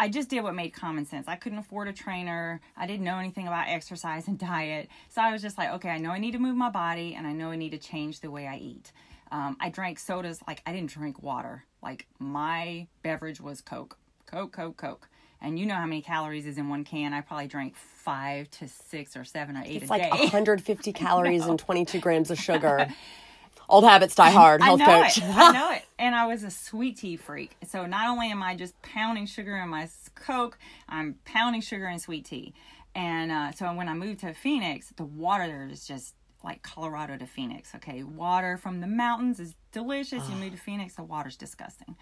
I 0.00 0.08
just 0.08 0.30
did 0.30 0.42
what 0.42 0.54
made 0.54 0.70
common 0.70 1.04
sense. 1.04 1.28
I 1.28 1.36
couldn't 1.36 1.58
afford 1.58 1.86
a 1.86 1.92
trainer. 1.92 2.62
I 2.74 2.86
didn't 2.86 3.04
know 3.04 3.18
anything 3.18 3.46
about 3.46 3.68
exercise 3.68 4.28
and 4.28 4.38
diet. 4.38 4.88
So 5.10 5.20
I 5.20 5.30
was 5.30 5.42
just 5.42 5.58
like, 5.58 5.68
okay, 5.74 5.90
I 5.90 5.98
know 5.98 6.10
I 6.10 6.18
need 6.18 6.30
to 6.30 6.38
move 6.38 6.56
my 6.56 6.70
body 6.70 7.14
and 7.14 7.26
I 7.26 7.32
know 7.32 7.50
I 7.50 7.56
need 7.56 7.72
to 7.72 7.78
change 7.78 8.20
the 8.20 8.30
way 8.30 8.46
I 8.46 8.56
eat. 8.56 8.92
Um, 9.30 9.58
I 9.60 9.68
drank 9.68 9.98
sodas 9.98 10.40
like 10.48 10.62
I 10.64 10.72
didn't 10.72 10.88
drink 10.88 11.22
water. 11.22 11.66
Like 11.82 12.06
my 12.18 12.86
beverage 13.02 13.42
was 13.42 13.60
Coke, 13.60 13.98
Coke, 14.24 14.52
Coke, 14.52 14.78
Coke 14.78 15.10
and 15.42 15.58
you 15.58 15.66
know 15.66 15.74
how 15.74 15.86
many 15.86 16.00
calories 16.00 16.46
is 16.46 16.56
in 16.56 16.70
one 16.70 16.84
can. 16.84 17.12
I 17.12 17.20
probably 17.20 17.46
drank 17.46 17.76
five 17.76 18.50
to 18.52 18.68
six 18.68 19.16
or 19.16 19.24
seven 19.24 19.56
or 19.56 19.62
eight 19.64 19.82
it's 19.82 19.86
a 19.86 19.92
like 19.92 20.02
day. 20.02 20.08
150 20.08 20.92
calories 20.94 21.44
and 21.46 21.58
22 21.58 21.98
grams 21.98 22.30
of 22.30 22.38
sugar. 22.38 22.88
Old 23.70 23.84
habits 23.84 24.14
die 24.14 24.30
hard. 24.30 24.62
Health 24.62 24.80
I 24.80 24.84
know 24.84 25.02
coach. 25.02 25.18
It. 25.18 25.24
I 25.24 25.52
know 25.52 25.70
it. 25.76 25.84
And 25.98 26.14
I 26.14 26.26
was 26.26 26.42
a 26.42 26.50
sweet 26.50 26.98
tea 26.98 27.16
freak. 27.16 27.56
So 27.66 27.86
not 27.86 28.08
only 28.08 28.30
am 28.30 28.42
I 28.42 28.56
just 28.56 28.80
pounding 28.82 29.26
sugar 29.26 29.56
in 29.56 29.68
my 29.68 29.88
Coke, 30.14 30.58
I'm 30.88 31.16
pounding 31.24 31.60
sugar 31.60 31.88
in 31.88 31.98
sweet 31.98 32.24
tea. 32.24 32.52
And 32.94 33.30
uh, 33.30 33.52
so 33.52 33.72
when 33.72 33.88
I 33.88 33.94
moved 33.94 34.20
to 34.20 34.34
Phoenix, 34.34 34.92
the 34.96 35.04
water 35.04 35.46
there 35.46 35.68
is 35.70 35.86
just 35.86 36.14
like 36.42 36.62
Colorado 36.62 37.16
to 37.16 37.26
Phoenix. 37.26 37.74
Okay, 37.76 38.02
water 38.02 38.56
from 38.56 38.80
the 38.80 38.86
mountains 38.86 39.38
is 39.38 39.54
delicious. 39.72 40.28
You 40.28 40.36
move 40.36 40.52
to 40.52 40.58
Phoenix, 40.58 40.94
the 40.96 41.04
water's 41.04 41.36
disgusting 41.36 41.96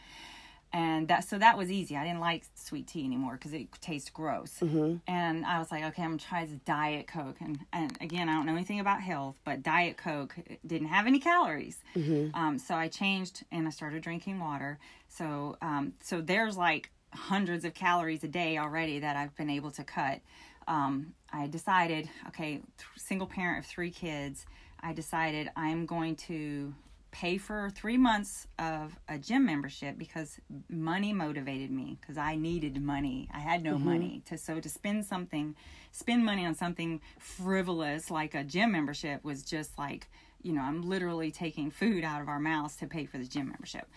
and 0.73 1.09
that 1.09 1.25
so 1.25 1.39
that 1.39 1.57
was 1.57 1.71
easy. 1.71 1.97
I 1.97 2.05
didn't 2.05 2.21
like 2.21 2.45
sweet 2.55 2.87
tea 2.87 3.05
anymore 3.05 3.33
because 3.33 3.53
it 3.53 3.69
tastes 3.81 4.11
gross. 4.11 4.59
Mm-hmm. 4.61 4.97
And 5.07 5.47
I 5.47 5.59
was 5.59 5.71
like, 5.71 5.85
okay, 5.85 6.03
I'm 6.03 6.11
gonna 6.11 6.19
try 6.19 6.45
this 6.45 6.55
diet 6.65 7.07
coke. 7.07 7.37
And 7.41 7.59
and 7.73 7.97
again, 8.01 8.29
I 8.29 8.35
don't 8.35 8.47
know 8.47 8.55
anything 8.55 8.81
about 8.81 9.01
health, 9.01 9.37
but 9.45 9.63
diet 9.63 9.97
coke 9.97 10.37
didn't 10.67 10.89
have 10.89 11.07
any 11.07 11.21
calories. 11.21 11.79
Mm-hmm. 11.97 12.35
Um, 12.39 12.59
so 12.59 12.75
I 12.75 12.89
changed 12.89 13.45
and 13.51 13.67
I 13.67 13.71
started 13.71 14.03
drinking 14.03 14.41
water. 14.41 14.79
So 15.09 15.57
um, 15.63 15.95
so 16.03 16.21
there's 16.21 16.57
like 16.57 16.91
hundreds 17.15 17.65
of 17.65 17.75
calories 17.75 18.23
a 18.23 18.29
day 18.29 18.59
already 18.59 18.99
that 18.99 19.17
I've 19.17 19.35
been 19.37 19.51
able 19.51 19.71
to 19.73 19.85
cut. 19.85 20.21
Um, 20.67 21.15
I 21.33 21.47
decided, 21.47 22.11
okay, 22.29 22.51
th- 22.51 22.63
single 22.97 23.27
parent 23.27 23.61
of 23.61 23.67
three 23.67 23.91
kids. 23.91 24.45
I 24.81 24.93
decided 24.93 25.51
I'm 25.57 25.87
going 25.87 26.17
to 26.17 26.75
pay 27.11 27.39
for 27.39 27.71
three 27.71 27.97
months 27.97 28.47
of 28.59 28.99
a 29.09 29.19
gym 29.19 29.47
membership 29.47 29.97
because 29.99 30.39
money 30.69 31.13
motivated 31.13 31.71
me 31.71 31.97
because 32.01 32.19
I 32.19 32.37
needed 32.37 32.81
money. 32.83 33.29
I 33.33 33.39
had 33.39 33.63
no 33.63 33.75
mm-hmm. 33.77 33.85
money 33.85 34.23
to 34.27 34.39
so 34.39 34.61
to 34.61 34.69
spend 34.69 35.07
something, 35.07 35.55
spend 35.91 36.25
money 36.25 36.45
on 36.45 36.55
something 36.55 37.01
frivolous 37.19 38.11
like 38.11 38.35
a 38.35 38.45
gym 38.45 38.73
membership 38.73 39.25
was 39.25 39.43
just 39.43 39.79
like 39.79 40.09
you 40.43 40.53
know 40.53 40.63
I'm 40.63 40.83
literally 40.83 41.31
taking 41.31 41.71
food 41.71 42.05
out 42.05 42.21
of 42.21 42.29
our 42.29 42.39
mouths 42.39 42.77
to 42.77 42.87
pay 42.87 43.07
for 43.07 43.19
the 43.19 43.27
gym 43.27 43.49
membership. 43.49 43.89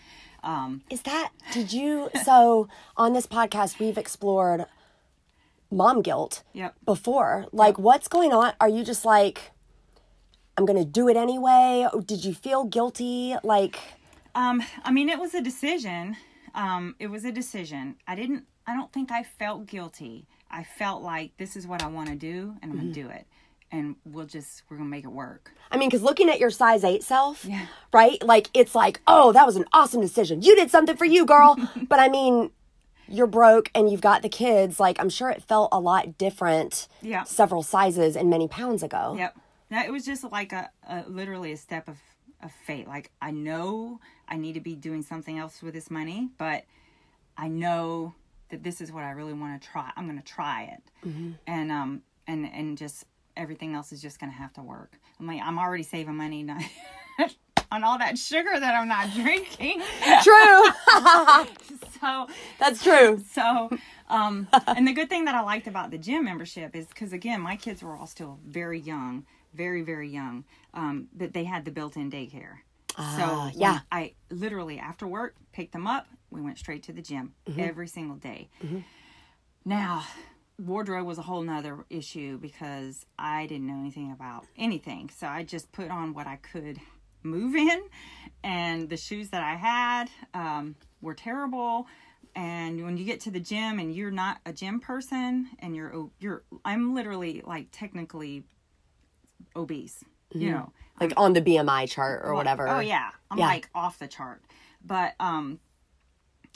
Um, 0.42 0.82
Is 0.90 1.02
that 1.02 1.30
did 1.52 1.72
you 1.72 2.10
so 2.24 2.68
on 2.96 3.12
this 3.12 3.26
podcast 3.26 3.78
we've 3.78 3.98
explored 3.98 4.66
mom 5.72 6.02
guilt 6.02 6.42
Yep. 6.52 6.74
before. 6.84 7.46
Like, 7.52 7.78
what's 7.78 8.06
going 8.06 8.32
on? 8.32 8.52
Are 8.60 8.68
you 8.68 8.84
just 8.84 9.04
like, 9.04 9.52
I'm 10.56 10.66
going 10.66 10.78
to 10.78 10.84
do 10.84 11.08
it 11.08 11.16
anyway? 11.16 11.86
Did 12.04 12.24
you 12.24 12.34
feel 12.34 12.64
guilty? 12.64 13.34
Like, 13.42 13.78
Um, 14.34 14.62
I 14.84 14.92
mean, 14.92 15.08
it 15.08 15.18
was 15.18 15.34
a 15.34 15.40
decision. 15.40 16.16
Um, 16.54 16.94
it 16.98 17.06
was 17.08 17.24
a 17.24 17.32
decision. 17.32 17.96
I 18.06 18.14
didn't. 18.14 18.44
I 18.66 18.74
don't 18.74 18.92
think 18.92 19.10
I 19.10 19.22
felt 19.22 19.66
guilty. 19.66 20.26
I 20.50 20.62
felt 20.64 21.02
like 21.02 21.36
this 21.38 21.56
is 21.56 21.66
what 21.66 21.82
I 21.82 21.86
want 21.88 22.10
to 22.10 22.14
do, 22.14 22.54
and 22.62 22.70
I'm 22.70 22.78
gonna 22.78 22.92
do 22.92 23.08
it, 23.08 23.26
and 23.72 23.96
we'll 24.04 24.26
just 24.26 24.62
we're 24.68 24.76
gonna 24.76 24.88
make 24.90 25.04
it 25.04 25.10
work. 25.10 25.50
I 25.70 25.78
mean, 25.78 25.88
because 25.88 26.02
looking 26.02 26.28
at 26.28 26.38
your 26.38 26.50
size 26.50 26.84
eight 26.84 27.02
self, 27.02 27.44
Yeah. 27.46 27.66
right? 27.92 28.22
Like, 28.22 28.50
it's 28.54 28.74
like, 28.74 29.00
oh, 29.06 29.32
that 29.32 29.46
was 29.46 29.56
an 29.56 29.64
awesome 29.72 30.00
decision. 30.02 30.42
You 30.42 30.54
did 30.54 30.70
something 30.70 30.96
for 30.96 31.06
you, 31.06 31.24
girl. 31.24 31.56
but 31.88 31.98
I 31.98 32.08
mean, 32.10 32.50
you're 33.08 33.26
broke 33.26 33.70
and 33.74 33.90
you've 33.90 34.02
got 34.02 34.20
the 34.22 34.28
kids. 34.28 34.78
Like, 34.78 35.00
I'm 35.00 35.08
sure 35.08 35.30
it 35.30 35.42
felt 35.42 35.70
a 35.72 35.80
lot 35.80 36.18
different 36.18 36.86
Yeah. 37.00 37.24
several 37.24 37.62
sizes 37.62 38.14
and 38.14 38.28
many 38.30 38.46
pounds 38.46 38.82
ago. 38.82 39.14
Yep. 39.18 39.36
Now 39.72 39.82
it 39.86 39.90
was 39.90 40.04
just 40.04 40.22
like 40.30 40.52
a, 40.52 40.68
a 40.86 41.04
literally 41.08 41.50
a 41.52 41.56
step 41.56 41.88
of, 41.88 41.96
of 42.42 42.52
fate. 42.66 42.86
Like 42.86 43.10
I 43.22 43.30
know 43.30 44.00
I 44.28 44.36
need 44.36 44.52
to 44.52 44.60
be 44.60 44.74
doing 44.76 45.00
something 45.00 45.38
else 45.38 45.62
with 45.62 45.72
this 45.72 45.90
money, 45.90 46.28
but 46.36 46.64
I 47.38 47.48
know 47.48 48.14
that 48.50 48.62
this 48.62 48.82
is 48.82 48.92
what 48.92 49.02
I 49.02 49.12
really 49.12 49.32
want 49.32 49.60
to 49.62 49.66
try. 49.66 49.90
I'm 49.96 50.04
going 50.04 50.20
to 50.20 50.24
try 50.24 50.64
it, 50.74 50.82
and 51.46 51.72
um 51.72 52.02
and 52.26 52.44
and 52.52 52.76
just 52.76 53.06
everything 53.34 53.74
else 53.74 53.92
is 53.92 54.02
just 54.02 54.20
going 54.20 54.30
to 54.30 54.36
have 54.36 54.52
to 54.52 54.62
work. 54.62 54.98
I'm 55.18 55.26
like 55.26 55.40
I'm 55.42 55.58
already 55.58 55.84
saving 55.84 56.16
money 56.16 56.42
not, 56.42 56.60
on 57.70 57.82
all 57.82 57.96
that 57.96 58.18
sugar 58.18 58.60
that 58.60 58.74
I'm 58.74 58.88
not 58.88 59.10
drinking. 59.14 59.80
True. 60.22 60.64
so 61.98 62.28
That's 62.58 62.82
true. 62.82 63.24
so 63.32 63.70
um 64.10 64.48
and 64.66 64.86
the 64.86 64.92
good 64.92 65.08
thing 65.08 65.24
that 65.24 65.34
i 65.34 65.40
liked 65.40 65.66
about 65.66 65.90
the 65.90 65.96
gym 65.96 66.24
membership 66.24 66.76
is 66.76 66.86
because 66.88 67.14
again 67.14 67.40
my 67.40 67.56
kids 67.56 67.82
were 67.82 67.96
all 67.96 68.06
still 68.06 68.38
very 68.46 68.78
young 68.78 69.24
very 69.54 69.82
very 69.82 70.08
young 70.08 70.44
um 70.74 71.08
that 71.16 71.32
they 71.32 71.44
had 71.44 71.64
the 71.64 71.70
built-in 71.70 72.10
daycare. 72.10 72.58
So 72.96 73.26
when 73.44 73.52
yeah. 73.54 73.80
i 73.90 74.12
literally 74.30 74.78
after 74.78 75.06
work 75.06 75.34
picked 75.52 75.72
them 75.72 75.86
up 75.86 76.06
we 76.30 76.40
went 76.40 76.58
straight 76.58 76.82
to 76.84 76.92
the 76.92 77.02
gym 77.02 77.34
every 77.58 77.88
single 77.88 78.16
day. 78.16 78.48
Now 79.64 80.04
wardrobe 80.58 81.06
was 81.06 81.18
a 81.18 81.22
whole 81.22 81.42
nother 81.42 81.84
issue 81.90 82.38
because 82.38 83.06
i 83.18 83.46
didn't 83.46 83.66
know 83.66 83.80
anything 83.80 84.12
about 84.12 84.46
anything. 84.56 85.10
So 85.16 85.26
i 85.26 85.42
just 85.42 85.72
put 85.72 85.90
on 85.90 86.14
what 86.14 86.26
i 86.26 86.36
could 86.36 86.78
move 87.22 87.54
in 87.54 87.82
and 88.42 88.88
the 88.88 88.96
shoes 88.96 89.30
that 89.30 89.42
i 89.42 89.54
had 89.54 90.10
um, 90.34 90.74
were 91.00 91.14
terrible. 91.14 91.86
And 92.34 92.82
when 92.84 92.96
you 92.96 93.04
get 93.04 93.20
to 93.20 93.30
the 93.30 93.40
gym 93.40 93.78
and 93.78 93.94
you're 93.94 94.10
not 94.10 94.38
a 94.46 94.52
gym 94.52 94.80
person 94.80 95.48
and 95.58 95.76
you're 95.76 96.08
you're 96.18 96.42
i'm 96.64 96.94
literally 96.94 97.42
like 97.44 97.68
technically 97.72 98.44
obese 99.56 100.04
you 100.34 100.50
know 100.50 100.72
Like 101.00 101.12
on 101.16 101.32
the 101.32 101.40
BMI 101.42 101.88
chart 101.90 102.22
or 102.24 102.34
whatever. 102.34 102.68
Oh 102.68 102.80
yeah, 102.80 103.10
I'm 103.30 103.38
Yeah. 103.38 103.46
like 103.46 103.68
off 103.74 103.98
the 103.98 104.06
chart. 104.08 104.42
But 104.84 105.14
um, 105.20 105.58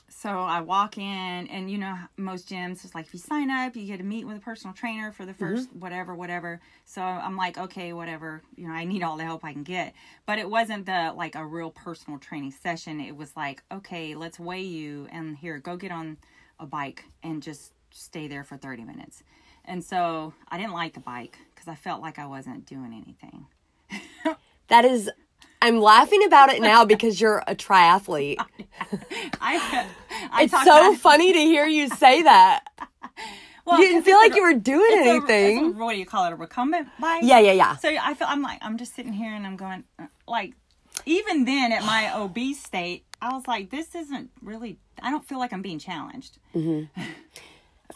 so 0.09 0.29
I 0.31 0.61
walk 0.61 0.99
in, 0.99 1.03
and 1.49 1.71
you 1.71 1.79
know 1.79 1.97
most 2.17 2.49
gyms 2.49 2.85
it's 2.85 2.95
like 2.95 3.07
if 3.07 3.13
you 3.13 3.19
sign 3.19 3.51
up, 3.51 3.77
you 3.77 3.87
get 3.87 3.99
to 3.99 4.05
meet 4.05 4.25
with 4.25 4.37
a 4.37 4.41
personal 4.41 4.73
trainer 4.75 5.11
for 5.13 5.27
the 5.27 5.33
1st 5.35 5.73
whatever, 5.75 6.15
whatever. 6.15 6.61
So 6.85 7.03
I'm 7.03 7.37
like, 7.37 7.59
okay, 7.59 7.93
whatever. 7.93 8.43
You 8.57 8.69
know, 8.69 8.75
I 8.75 8.85
need 8.85 9.03
all 9.03 9.17
the 9.17 9.25
help 9.25 9.45
I 9.45 9.53
can 9.53 9.65
get. 9.65 9.95
But 10.27 10.39
it 10.39 10.49
wasn't 10.49 10.87
the 10.87 11.13
like 11.17 11.35
a 11.35 11.45
real 11.45 11.71
personal 11.71 12.19
training 12.19 12.53
session. 12.53 13.01
It 13.01 13.17
was 13.17 13.37
like, 13.37 13.63
okay, 13.73 14.15
let's 14.15 14.39
weigh 14.39 14.63
you, 14.63 15.09
and 15.11 15.37
here, 15.37 15.59
go 15.59 15.77
get 15.77 15.91
on 15.91 16.19
a 16.59 16.67
bike 16.67 17.05
and 17.23 17.43
just 17.43 17.73
stay 17.91 18.29
there 18.29 18.45
for 18.45 18.57
30 18.57 18.85
minutes. 18.85 19.23
And 19.67 19.83
so 19.85 20.33
I 20.49 20.57
didn't 20.59 20.73
like 20.73 20.95
the 20.95 21.01
bike 21.01 21.39
because 21.55 21.69
I 21.69 21.75
felt 21.75 22.01
like 22.01 22.19
I 22.19 22.27
wasn't 22.27 22.67
doing 22.67 22.93
anything. 22.93 23.47
That 24.69 24.85
is, 24.85 25.09
I'm 25.63 25.81
laughing 25.81 26.25
about 26.25 26.49
it 26.51 26.61
now 26.61 26.85
because 26.85 27.21
you're 27.21 27.41
a 27.47 27.55
triathlete. 27.55 28.39
I, 29.41 29.87
I 30.33 30.43
It's 30.43 30.65
so 30.65 30.97
funny 30.97 31.33
to 31.33 31.39
hear 31.39 31.67
you 31.67 31.89
say 31.89 32.23
that. 32.23 32.65
well, 33.65 33.79
You 33.79 33.87
didn't 33.87 34.03
feel 34.03 34.17
like 34.17 34.33
a- 34.33 34.35
you 34.35 34.43
were 34.43 34.55
doing 34.55 34.99
a- 34.99 35.09
anything. 35.11 35.67
it's 35.69 35.77
a- 35.77 35.79
what 35.79 35.93
do 35.93 35.99
you 36.01 36.05
call 36.05 36.25
it? 36.25 36.33
A 36.33 36.37
recumbent 36.37 36.89
bike? 37.01 37.23
Yeah, 37.25 37.39
yeah, 37.39 37.53
yeah. 37.53 37.77
So 37.77 37.89
I 37.91 38.15
feel 38.15 38.27
I'm 38.29 38.43
like 38.43 38.59
I'm 38.61 38.77
just 38.77 38.97
sitting 38.97 39.13
here 39.13 39.33
and 39.33 39.47
I'm 39.47 39.57
going 39.57 39.85
uh, 40.01 40.07
like 40.27 40.55
even 41.05 41.45
then 41.45 41.71
at 41.71 41.85
my 41.85 42.13
obese 42.19 42.61
state, 42.61 43.05
I 43.23 43.33
was 43.33 43.47
like, 43.47 43.71
this 43.71 43.95
isn't 43.95 44.31
really. 44.43 44.79
I 45.01 45.11
don't 45.13 45.25
feel 45.25 45.39
like 45.39 45.53
I'm 45.53 45.63
being 45.63 45.79
challenged. 45.79 46.39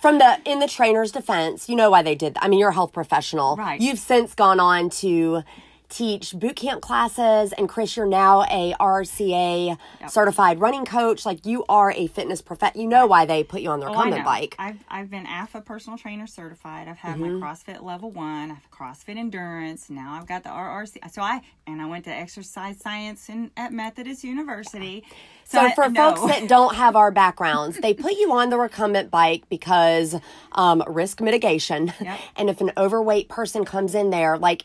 From 0.01 0.19
the 0.19 0.41
in 0.45 0.61
the 0.61 0.67
trainer's 0.67 1.13
defense, 1.13 1.69
you 1.69 1.77
know 1.77 1.91
why 1.91 2.03
they 2.03 2.15
did. 2.15 2.35
That. 2.35 2.45
I 2.45 2.49
mean, 2.49 2.59
you're 2.59 2.71
a 2.71 2.75
health 2.75 2.93
professional. 2.93 3.57
Right. 3.57 3.81
You've 3.81 3.99
since 3.99 4.35
gone 4.35 4.59
on 4.59 4.89
to 4.91 5.43
teach 5.91 6.33
boot 6.33 6.57
camp 6.57 6.81
classes, 6.81 7.53
and 7.53 7.69
Chris, 7.69 7.97
you're 7.97 8.07
now 8.07 8.43
a 8.45 8.73
RRCA 8.81 9.77
certified 10.09 10.61
running 10.61 10.85
coach. 10.87 11.27
Like 11.27 11.45
you 11.45 11.65
are 11.69 11.93
a 11.93 12.07
fitness 12.07 12.41
prof. 12.41 12.61
You 12.75 12.87
know 12.87 13.07
why 13.07 13.27
they 13.27 13.43
put 13.45 13.61
you 13.61 13.71
on 13.71 13.81
the 13.81 13.87
Oh, 13.87 13.91
recumbent 13.91 14.19
know. 14.23 14.25
bike. 14.25 14.55
I've 14.59 14.79
I've 14.89 15.11
been 15.11 15.27
AFA 15.27 15.61
personal 15.61 15.99
trainer 15.99 16.27
certified. 16.27 16.89
I've 16.89 16.97
had 16.99 17.19
Mm-hmm. 17.19 17.41
my 17.41 17.47
CrossFit 17.49 17.83
level 17.83 18.11
one. 18.11 18.51
I 18.53 18.55
have 18.55 18.71
CrossFit 18.71 19.17
endurance. 19.19 19.91
Now 19.91 20.15
I've 20.15 20.27
got 20.27 20.45
the 20.45 20.49
RRCA. 20.51 21.11
So 21.13 21.23
I 21.23 21.41
and 21.67 21.83
I 21.83 21.87
went 21.87 22.05
to 22.05 22.11
exercise 22.11 22.79
science 22.79 23.29
in 23.29 23.51
at 23.57 23.73
Methodist 23.73 24.25
University. 24.25 25.05
So, 25.45 25.61
I 25.61 25.75
for 25.75 25.89
know. 25.89 26.15
folks 26.15 26.33
that 26.33 26.49
don't 26.49 26.77
have 26.77 26.95
our 26.95 27.11
backgrounds, 27.11 27.79
they 27.81 27.93
put 27.93 28.13
you 28.13 28.33
on 28.33 28.51
the 28.51 28.57
recumbent 28.59 29.11
bike 29.11 29.49
because 29.49 30.15
um, 30.53 30.81
risk 30.87 31.21
mitigation. 31.21 31.93
Yep. 32.01 32.21
And 32.37 32.49
if 32.49 32.61
an 32.61 32.71
overweight 32.79 33.29
person 33.29 33.65
comes 33.65 33.97
in 33.97 34.11
there, 34.11 34.39
like 34.39 34.63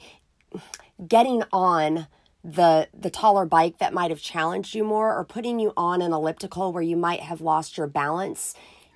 getting 1.08 1.44
on 1.52 2.08
the 2.44 2.88
the 2.94 3.10
taller 3.10 3.46
bike 3.46 3.80
that 3.80 3.94
might 3.94 4.12
have 4.12 4.22
challenged 4.22 4.76
you 4.76 4.84
more, 4.84 5.16
or 5.18 5.24
putting 5.26 5.60
you 5.60 5.74
on 5.76 6.02
an 6.02 6.14
elliptical 6.14 6.72
where 6.72 6.84
you 6.84 6.96
might 6.96 7.22
have 7.22 7.42
lost 7.42 7.78
your 7.78 7.88
balance, 7.88 8.54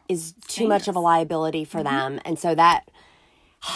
is 0.08 0.34
too 0.48 0.68
much 0.68 0.88
of 0.88 0.96
a 0.96 1.00
liability 1.00 1.66
for 1.66 1.80
Mm-hmm. 1.80 1.96
them. 1.98 2.20
And 2.26 2.38
so 2.40 2.54
that. 2.56 2.90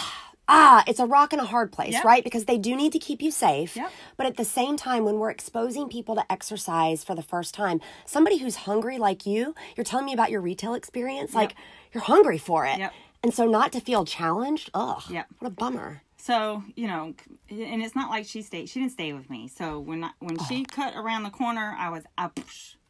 Ah, 0.46 0.84
it's 0.86 1.00
a 1.00 1.06
rock 1.06 1.32
and 1.32 1.40
a 1.40 1.46
hard 1.46 1.72
place, 1.72 1.94
Yep. 1.94 2.04
right? 2.04 2.22
Because 2.22 2.44
they 2.44 2.58
do 2.58 2.76
need 2.76 2.92
to 2.92 2.98
keep 2.98 3.22
you 3.22 3.30
safe. 3.30 3.76
Yep. 3.76 3.90
But 4.18 4.26
at 4.26 4.36
the 4.36 4.44
same 4.44 4.76
time, 4.76 5.06
when 5.06 5.18
we're 5.18 5.30
exposing 5.30 5.88
people 5.88 6.14
to 6.16 6.30
exercise 6.30 7.02
for 7.02 7.14
the 7.14 7.22
first 7.22 7.54
time, 7.54 7.80
somebody 8.04 8.36
who's 8.36 8.56
hungry 8.56 8.98
like 8.98 9.24
you, 9.24 9.54
you're 9.74 9.84
telling 9.84 10.04
me 10.04 10.12
about 10.12 10.30
your 10.30 10.42
retail 10.42 10.74
experience, 10.74 11.32
like 11.34 11.54
you're 11.94 12.02
hungry 12.02 12.36
for 12.36 12.66
it. 12.66 12.76
Yep. 12.78 12.92
And 13.22 13.32
so 13.32 13.46
not 13.46 13.72
to 13.72 13.80
feel 13.80 14.04
challenged, 14.04 14.68
ugh, 14.74 15.02
Yep. 15.08 15.26
what 15.38 15.48
a 15.48 15.50
bummer. 15.50 16.02
So 16.24 16.64
you 16.74 16.86
know, 16.86 17.14
and 17.50 17.82
it's 17.82 17.94
not 17.94 18.08
like 18.08 18.24
she 18.24 18.40
stayed. 18.40 18.70
She 18.70 18.80
didn't 18.80 18.92
stay 18.92 19.12
with 19.12 19.28
me. 19.28 19.46
So 19.46 19.78
when 19.78 20.04
I, 20.04 20.10
when 20.20 20.38
Oh. 20.40 20.46
she 20.48 20.64
cut 20.64 20.94
around 20.96 21.24
the 21.24 21.30
corner, 21.30 21.76
I 21.78 21.90
was 21.90 22.04
I, 22.16 22.30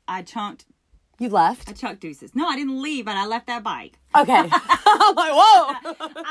I 0.06 0.22
chunked 0.22 0.66
You 1.18 1.28
left? 1.30 1.68
I 1.68 1.72
chucked 1.72 1.98
deuces. 2.00 2.36
No, 2.36 2.46
I 2.46 2.54
didn't 2.54 2.80
leave, 2.80 3.06
but 3.06 3.16
I 3.16 3.26
left 3.26 3.48
that 3.48 3.64
bike. 3.64 3.98
Okay. 4.16 4.32
I'm 4.52 5.14
like, 5.16 5.32
whoa. 5.32 5.74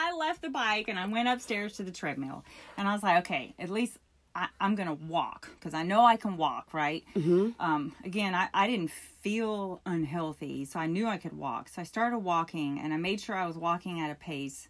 I 0.06 0.16
left 0.18 0.42
the 0.44 0.50
bike 0.50 0.88
and 0.88 0.98
I 0.98 1.06
went 1.08 1.28
upstairs 1.28 1.74
to 1.78 1.84
the 1.84 1.92
treadmill, 1.92 2.46
and 2.78 2.88
I 2.88 2.94
was 2.94 3.04
like, 3.04 3.18
okay, 3.26 3.54
at 3.60 3.70
least 3.70 3.98
I, 4.34 4.48
I'm 4.62 4.76
gonna 4.76 4.94
walk 5.10 5.50
because 5.60 5.74
I 5.74 5.84
know 5.84 6.06
I 6.06 6.16
can 6.16 6.38
walk, 6.38 6.74
right? 6.74 7.04
Mm-hmm. 7.18 7.50
Um, 7.60 7.92
again, 8.06 8.34
I, 8.34 8.48
I 8.54 8.66
didn't 8.68 8.92
feel 8.92 9.82
unhealthy, 9.86 10.64
so 10.64 10.80
I 10.80 10.88
knew 10.88 11.06
I 11.08 11.18
could 11.18 11.34
walk. 11.38 11.68
So 11.68 11.82
I 11.82 11.86
started 11.86 12.20
walking, 12.20 12.80
and 12.80 12.94
I 12.94 12.98
made 12.98 13.20
sure 13.20 13.36
I 13.36 13.46
was 13.46 13.58
walking 13.58 14.00
at 14.00 14.10
a 14.10 14.16
pace 14.16 14.70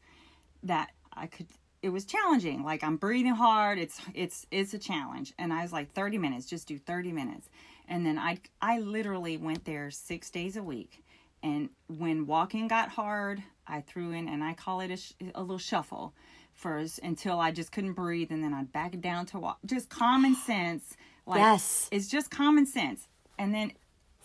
that 0.63 0.89
I 1.13 1.27
could. 1.27 1.45
It 1.83 1.89
was 1.89 2.05
challenging. 2.05 2.63
Like 2.63 2.83
I'm 2.83 2.95
breathing 2.97 3.35
hard. 3.35 3.77
It's 3.77 4.01
it's 4.15 4.47
it's 4.49 4.73
a 4.73 4.79
challenge, 4.79 5.33
and 5.37 5.53
I 5.53 5.61
was 5.61 5.71
like 5.71 5.93
30 5.93 6.17
minutes. 6.17 6.47
Just 6.47 6.67
do 6.67 6.79
30 6.79 7.11
minutes, 7.11 7.49
and 7.87 8.05
then 8.05 8.17
I 8.17 8.39
I 8.61 8.79
literally 8.79 9.37
went 9.37 9.65
there 9.65 9.91
six 9.91 10.31
days 10.31 10.57
a 10.57 10.63
week. 10.63 11.03
And 11.43 11.69
when 11.87 12.25
walking 12.25 12.69
got 12.69 12.87
hard, 12.89 13.43
I 13.67 13.81
threw 13.81 14.11
in, 14.11 14.29
and 14.29 14.41
I 14.41 14.53
call 14.53 14.79
it 14.79 14.91
a, 14.91 14.95
sh- 14.95 15.11
a 15.35 15.41
little 15.41 15.57
shuffle 15.57 16.13
first 16.53 16.99
until 17.03 17.37
I 17.37 17.51
just 17.51 17.73
couldn't 17.73 17.93
breathe, 17.93 18.31
and 18.31 18.41
then 18.41 18.53
I'd 18.53 18.71
back 18.71 18.93
it 18.93 19.01
down 19.01 19.25
to 19.27 19.39
walk. 19.39 19.59
Just 19.65 19.89
common 19.89 20.35
sense. 20.35 20.95
Like, 21.25 21.39
Yes. 21.39 21.87
It's 21.89 22.09
just 22.09 22.29
common 22.31 22.65
sense. 22.65 23.07
And 23.39 23.53
then 23.53 23.71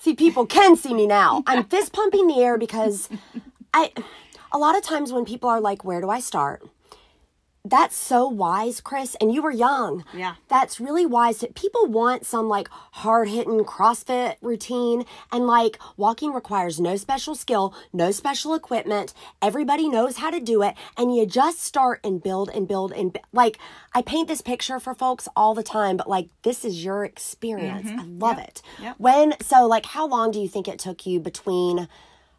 See, 0.00 0.14
people 0.16 0.46
can 0.46 0.74
see 0.74 0.92
me 0.92 1.06
now. 1.06 1.44
I'm 1.46 1.62
fist 1.62 1.92
pumping 1.92 2.26
the 2.26 2.40
air 2.40 2.58
because 2.58 3.08
I, 3.72 3.92
a 4.50 4.58
lot 4.58 4.76
of 4.76 4.82
times 4.82 5.12
when 5.12 5.24
people 5.24 5.48
are 5.48 5.60
like, 5.60 5.84
where 5.84 6.00
do 6.00 6.10
I 6.10 6.18
start? 6.18 6.62
That's 7.68 7.96
so 7.96 8.26
wise, 8.28 8.80
Chris. 8.80 9.16
And 9.20 9.32
you 9.32 9.42
were 9.42 9.50
young. 9.50 10.04
Yeah. 10.14 10.34
That's 10.48 10.80
really 10.80 11.06
wise. 11.06 11.44
People 11.54 11.86
want 11.86 12.26
some 12.26 12.48
like 12.48 12.68
hard 12.70 13.28
hitting 13.28 13.60
CrossFit 13.60 14.36
routine. 14.40 15.04
And 15.30 15.46
like 15.46 15.78
walking 15.96 16.32
requires 16.32 16.80
no 16.80 16.96
special 16.96 17.34
skill, 17.34 17.74
no 17.92 18.10
special 18.10 18.54
equipment. 18.54 19.12
Everybody 19.42 19.88
knows 19.88 20.16
how 20.18 20.30
to 20.30 20.40
do 20.40 20.62
it. 20.62 20.74
And 20.96 21.14
you 21.14 21.26
just 21.26 21.60
start 21.60 22.00
and 22.02 22.22
build 22.22 22.50
and 22.50 22.66
build 22.66 22.92
and 22.92 23.18
like, 23.32 23.58
I 23.94 24.02
paint 24.02 24.28
this 24.28 24.40
picture 24.40 24.78
for 24.80 24.94
folks 24.94 25.28
all 25.34 25.54
the 25.54 25.62
time, 25.62 25.96
but 25.96 26.08
like, 26.08 26.28
this 26.42 26.64
is 26.64 26.84
your 26.84 27.04
experience. 27.04 27.88
Mm-hmm. 27.88 28.00
I 28.00 28.04
love 28.04 28.38
it. 28.38 28.62
Yep. 28.80 28.94
When, 28.98 29.34
so 29.40 29.66
like, 29.66 29.86
how 29.86 30.06
long 30.06 30.30
do 30.30 30.40
you 30.40 30.48
think 30.48 30.68
it 30.68 30.78
took 30.78 31.06
you 31.06 31.20
between 31.20 31.88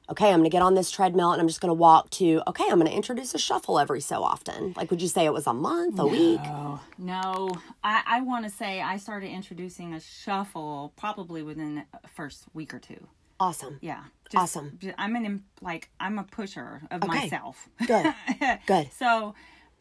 okay, 0.10 0.28
I'm 0.30 0.39
going 0.39 0.44
to 0.44 0.50
get 0.50 0.62
on 0.62 0.74
this 0.75 0.89
treadmill 0.92 1.32
and 1.32 1.42
I'm 1.42 1.48
just 1.48 1.62
going 1.62 1.70
to 1.70 1.74
walk 1.75 2.10
to, 2.12 2.42
okay, 2.48 2.63
I'm 2.70 2.80
going 2.80 2.89
to 2.89 2.96
introduce 2.96 3.34
a 3.36 3.38
shuffle 3.38 3.80
every 3.80 4.01
so 4.01 4.24
often? 4.24 4.74
Like, 4.75 4.89
would 4.92 5.01
you 5.01 5.08
say 5.08 5.25
it 5.25 5.34
was 5.34 5.46
a 5.48 5.54
month, 5.54 6.00
a 6.00 6.08
week? 6.08 6.39
Oh, 6.46 6.80
no. 6.98 7.50
I, 7.84 8.01
I 8.06 8.22
want 8.22 8.46
to 8.46 8.50
say 8.51 8.82
I 8.82 8.98
started 8.98 9.28
introducing 9.30 9.94
a 9.94 10.00
shuffle 10.00 10.94
probably 10.98 11.44
within 11.44 11.75
the 12.01 12.08
first 12.08 12.46
week 12.54 12.74
or 12.74 12.80
two. 12.80 13.08
Awesome. 13.39 13.78
Yeah. 13.82 14.04
Awesome. 14.36 14.78
j- 14.82 14.94
I'm 14.98 15.16
an, 15.16 15.44
like, 15.62 15.89
I'm 16.00 16.20
a 16.20 16.24
pusher 16.24 16.82
of 16.92 17.04
Okay. 17.04 17.08
myself. 17.22 17.70
Good. 17.86 18.13
Good. 18.66 18.89
So, 18.98 19.34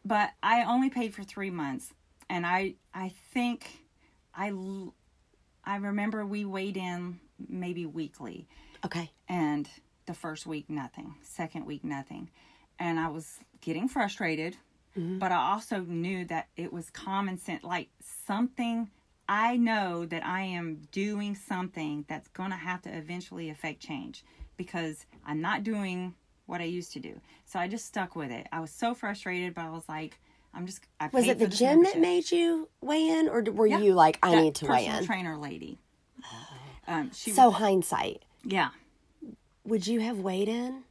but 0.05 0.29
I 0.41 0.63
only 0.63 0.89
paid 0.89 1.13
for 1.13 1.23
three 1.23 1.49
months, 1.49 1.93
and 2.29 2.45
I 2.45 2.75
I 2.93 3.11
think 3.33 3.69
I, 4.33 4.53
I 5.65 5.75
remember 5.75 6.25
we 6.25 6.45
weighed 6.45 6.77
in 6.77 7.19
maybe 7.49 7.85
weekly, 7.85 8.47
Okay. 8.85 9.11
and 9.27 9.67
the 10.09 10.15
first 10.15 10.47
week 10.47 10.67
nothing, 10.71 11.13
second 11.21 11.65
week 11.67 11.83
nothing, 11.83 12.31
and 12.79 12.99
I 12.99 13.09
was 13.09 13.37
getting 13.61 13.87
frustrated, 13.87 14.57
but 14.95 15.31
I 15.31 15.35
also 15.51 15.81
knew 15.81 16.25
that 16.25 16.47
it 16.57 16.73
was 16.73 16.89
common 16.89 17.37
sense, 17.37 17.63
like 17.63 17.89
something. 18.25 18.89
I 19.29 19.55
know 19.55 20.05
that 20.07 20.25
I 20.25 20.41
am 20.41 20.81
doing 20.91 21.35
something 21.35 22.05
that's 22.09 22.27
going 22.29 22.49
to 22.49 22.55
have 22.57 22.81
to 22.81 22.89
eventually 22.97 23.51
affect 23.51 23.79
change 23.81 24.23
because 24.57 25.05
I'm 25.23 25.39
not 25.41 25.63
doing 25.63 26.15
what 26.47 26.59
I 26.59 26.63
used 26.63 26.91
to 26.93 26.99
do. 26.99 27.21
So 27.45 27.59
I 27.59 27.67
just 27.67 27.85
stuck 27.85 28.15
with 28.15 28.31
it. 28.31 28.47
I 28.51 28.59
was 28.59 28.71
so 28.71 28.95
frustrated, 28.95 29.53
but 29.53 29.65
I 29.65 29.69
was 29.69 29.87
like, 29.87 30.19
I'm 30.55 30.65
just. 30.65 30.81
I 30.99 31.09
Was 31.13 31.27
it 31.27 31.37
the 31.37 31.47
gym 31.47 31.83
that 31.83 31.99
made 31.99 32.31
you 32.31 32.67
weigh 32.81 33.07
in, 33.07 33.29
or 33.29 33.43
were 33.43 33.67
Yeah. 33.67 33.77
you 33.77 33.93
like, 33.93 34.17
I 34.23 34.33
need 34.41 34.55
to 34.55 34.65
weigh 34.65 34.87
in? 34.87 35.05
Trainer 35.05 35.37
lady. 35.37 35.77
Um, 36.87 37.11
she 37.13 37.29
So, 37.31 37.51
hindsight, 37.51 38.23
yeah. 38.43 38.69
Would 39.69 39.87
you 39.87 39.99
have 40.01 40.19
weighed 40.19 40.49
in? 40.49 40.83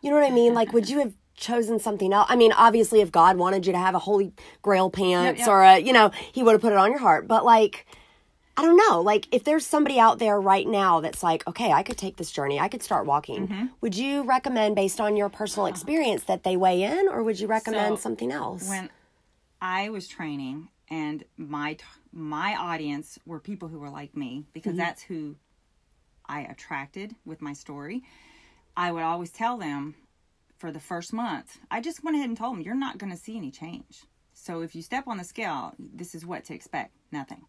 You 0.00 0.10
know 0.10 0.16
what 0.16 0.24
I 0.30 0.34
mean? 0.34 0.54
Like, 0.54 0.72
would 0.72 0.88
you 0.88 0.98
have 0.98 1.14
chosen 1.36 1.78
something 1.78 2.12
else? 2.12 2.26
I 2.28 2.36
mean, 2.36 2.52
obviously, 2.52 3.00
if 3.00 3.10
God 3.10 3.36
wanted 3.36 3.66
you 3.66 3.72
to 3.72 3.78
have 3.78 3.94
a 3.94 3.98
holy 3.98 4.32
grail 4.62 4.90
pants 4.90 5.40
yep. 5.40 5.48
or 5.48 5.62
a, 5.62 5.78
you 5.78 5.92
know, 5.92 6.10
He 6.32 6.42
would 6.42 6.52
have 6.52 6.60
put 6.60 6.72
it 6.72 6.78
on 6.78 6.90
your 6.90 7.00
heart. 7.00 7.26
But 7.28 7.44
like, 7.44 7.86
I 8.56 8.62
don't 8.62 8.76
know. 8.76 9.00
Like, 9.00 9.26
if 9.32 9.44
there's 9.44 9.66
somebody 9.66 9.98
out 9.98 10.18
there 10.18 10.40
right 10.40 10.66
now 10.66 11.00
that's 11.00 11.22
like, 11.22 11.46
okay, 11.48 11.72
I 11.72 11.82
could 11.82 11.96
take 11.98 12.16
this 12.18 12.30
journey, 12.30 12.60
I 12.60 12.68
could 12.68 12.82
start 12.82 13.06
walking. 13.06 13.48
Mm-hmm. 13.48 13.66
Would 13.80 13.96
you 13.96 14.22
recommend, 14.22 14.76
based 14.76 15.00
on 15.00 15.16
your 15.16 15.28
personal 15.28 15.66
experience, 15.66 16.24
that 16.24 16.44
they 16.44 16.56
weigh 16.56 16.82
in, 16.82 17.08
or 17.08 17.22
would 17.22 17.40
you 17.40 17.46
recommend 17.48 17.96
So, 17.96 18.02
something 18.02 18.30
else? 18.30 18.68
when 18.68 18.90
I 19.60 19.88
was 19.88 20.06
training 20.06 20.68
and 20.88 21.24
my 21.36 21.74
t- 21.74 21.84
my 22.12 22.54
audience 22.54 23.18
were 23.26 23.40
people 23.40 23.66
who 23.68 23.78
were 23.80 23.88
like 23.90 24.16
me 24.16 24.44
because 24.52 24.70
Mm-hmm. 24.72 24.78
that's 24.78 25.02
who 25.02 25.34
I 26.26 26.40
attracted 26.40 27.14
with 27.24 27.42
my 27.42 27.52
story. 27.52 28.02
I 28.76 28.92
would 28.92 29.02
always 29.02 29.30
tell 29.30 29.56
them 29.56 29.94
for 30.58 30.72
the 30.72 30.80
first 30.80 31.12
month, 31.12 31.58
I 31.70 31.80
just 31.80 32.02
went 32.02 32.16
ahead 32.16 32.28
and 32.28 32.38
told 32.38 32.56
them 32.56 32.62
you're 32.62 32.74
not 32.74 32.98
going 32.98 33.12
to 33.12 33.18
see 33.18 33.36
any 33.36 33.50
change. 33.50 34.04
So 34.32 34.62
if 34.62 34.74
you 34.74 34.82
step 34.82 35.06
on 35.06 35.18
the 35.18 35.24
scale, 35.24 35.74
this 35.78 36.14
is 36.14 36.24
what 36.24 36.44
to 36.44 36.54
expect, 36.54 36.92
nothing. 37.12 37.44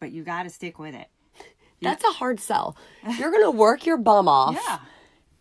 But 0.00 0.12
you 0.12 0.22
got 0.22 0.44
to 0.44 0.50
stick 0.50 0.78
with 0.78 0.94
it. 0.94 1.08
that's 1.82 2.04
a 2.04 2.12
hard 2.12 2.40
sell. 2.40 2.76
You're 3.18 3.30
going 3.30 3.42
to 3.50 3.50
work 3.50 3.86
your 3.86 3.96
bum 3.96 4.28
off. 4.28 4.54
Yeah. 4.54 4.78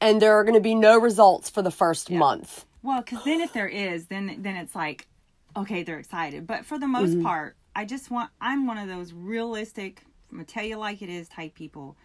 And 0.02 0.22
there 0.22 0.34
are 0.34 0.44
going 0.44 0.56
to 0.56 0.62
be 0.62 0.76
no 0.76 1.00
results 1.00 1.50
for 1.50 1.62
the 1.62 1.72
first 1.72 2.12
month. 2.12 2.66
Well, 2.82 3.02
because 3.02 3.24
then 3.24 3.40
if 3.40 3.54
there 3.54 3.68
is, 3.68 4.08
then 4.08 4.38
then 4.40 4.58
it's 4.58 4.76
like, 4.76 5.08
okay, 5.56 5.84
they're 5.84 6.00
excited. 6.00 6.46
But 6.46 6.66
for 6.66 6.78
the 6.78 6.88
most 6.88 7.12
mm-hmm. 7.12 7.24
part, 7.24 7.56
I 7.76 7.86
just 7.86 8.12
want. 8.12 8.30
I'm 8.42 8.68
one 8.68 8.78
of 8.78 8.90
those 8.90 9.14
realistic, 9.14 10.02
I'm 10.30 10.38
gonna 10.38 10.46
tell 10.46 10.66
you 10.66 10.78
like 10.78 11.02
it 11.02 11.10
is 11.10 11.30
type 11.30 11.54
people, 11.54 11.96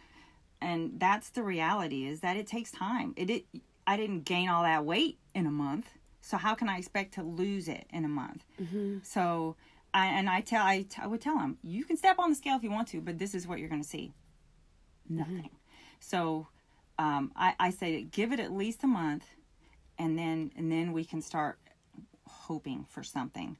and 0.61 0.99
that's 0.99 1.31
the 1.31 1.43
reality. 1.43 2.07
Is 2.07 2.21
that 2.21 2.37
it 2.37 2.47
takes 2.47 2.71
time. 2.73 3.15
It, 3.17 3.31
it 3.31 3.45
I 3.87 3.97
didn't 3.97 4.25
gain 4.25 4.49
all 4.49 4.63
that 4.65 4.85
weight 4.85 5.19
in 5.35 5.47
a 5.47 5.51
month, 5.51 5.91
so 6.21 6.37
how 6.37 6.55
can 6.55 6.69
I 6.69 6.79
expect 6.79 7.15
to 7.15 7.23
lose 7.23 7.69
it 7.69 7.87
in 7.91 8.05
a 8.05 8.09
month? 8.09 8.45
So. 9.03 9.57
I, 9.95 10.05
and 10.09 10.29
I 10.29 10.43
tell 10.43 10.63
I, 10.63 10.83
t- 10.83 11.01
I 11.03 11.07
would 11.07 11.23
tell 11.23 11.39
them 11.39 11.57
you 11.63 11.83
can 11.83 11.97
step 11.97 12.19
on 12.19 12.29
the 12.29 12.37
scale 12.37 12.57
if 12.57 12.63
you 12.63 12.71
want 12.71 12.89
to, 12.89 13.01
but 13.01 13.19
this 13.19 13.35
is 13.35 13.47
what 13.47 13.59
you're 13.59 13.71
going 13.71 13.83
to 13.83 13.89
see. 13.89 14.13
Nothing. 15.09 15.49
So 15.99 16.47
um, 16.99 17.33
I, 17.35 17.55
I 17.59 17.71
say 17.71 18.03
give 18.03 18.31
it 18.31 18.39
at 18.39 18.53
least 18.53 18.85
a 18.85 18.87
month, 18.87 19.25
and 19.99 20.19
then 20.19 20.53
and 20.57 20.71
then 20.71 20.93
we 20.93 21.05
can 21.05 21.23
start 21.23 21.59
hoping 22.29 22.85
for 22.89 23.03
something 23.03 23.57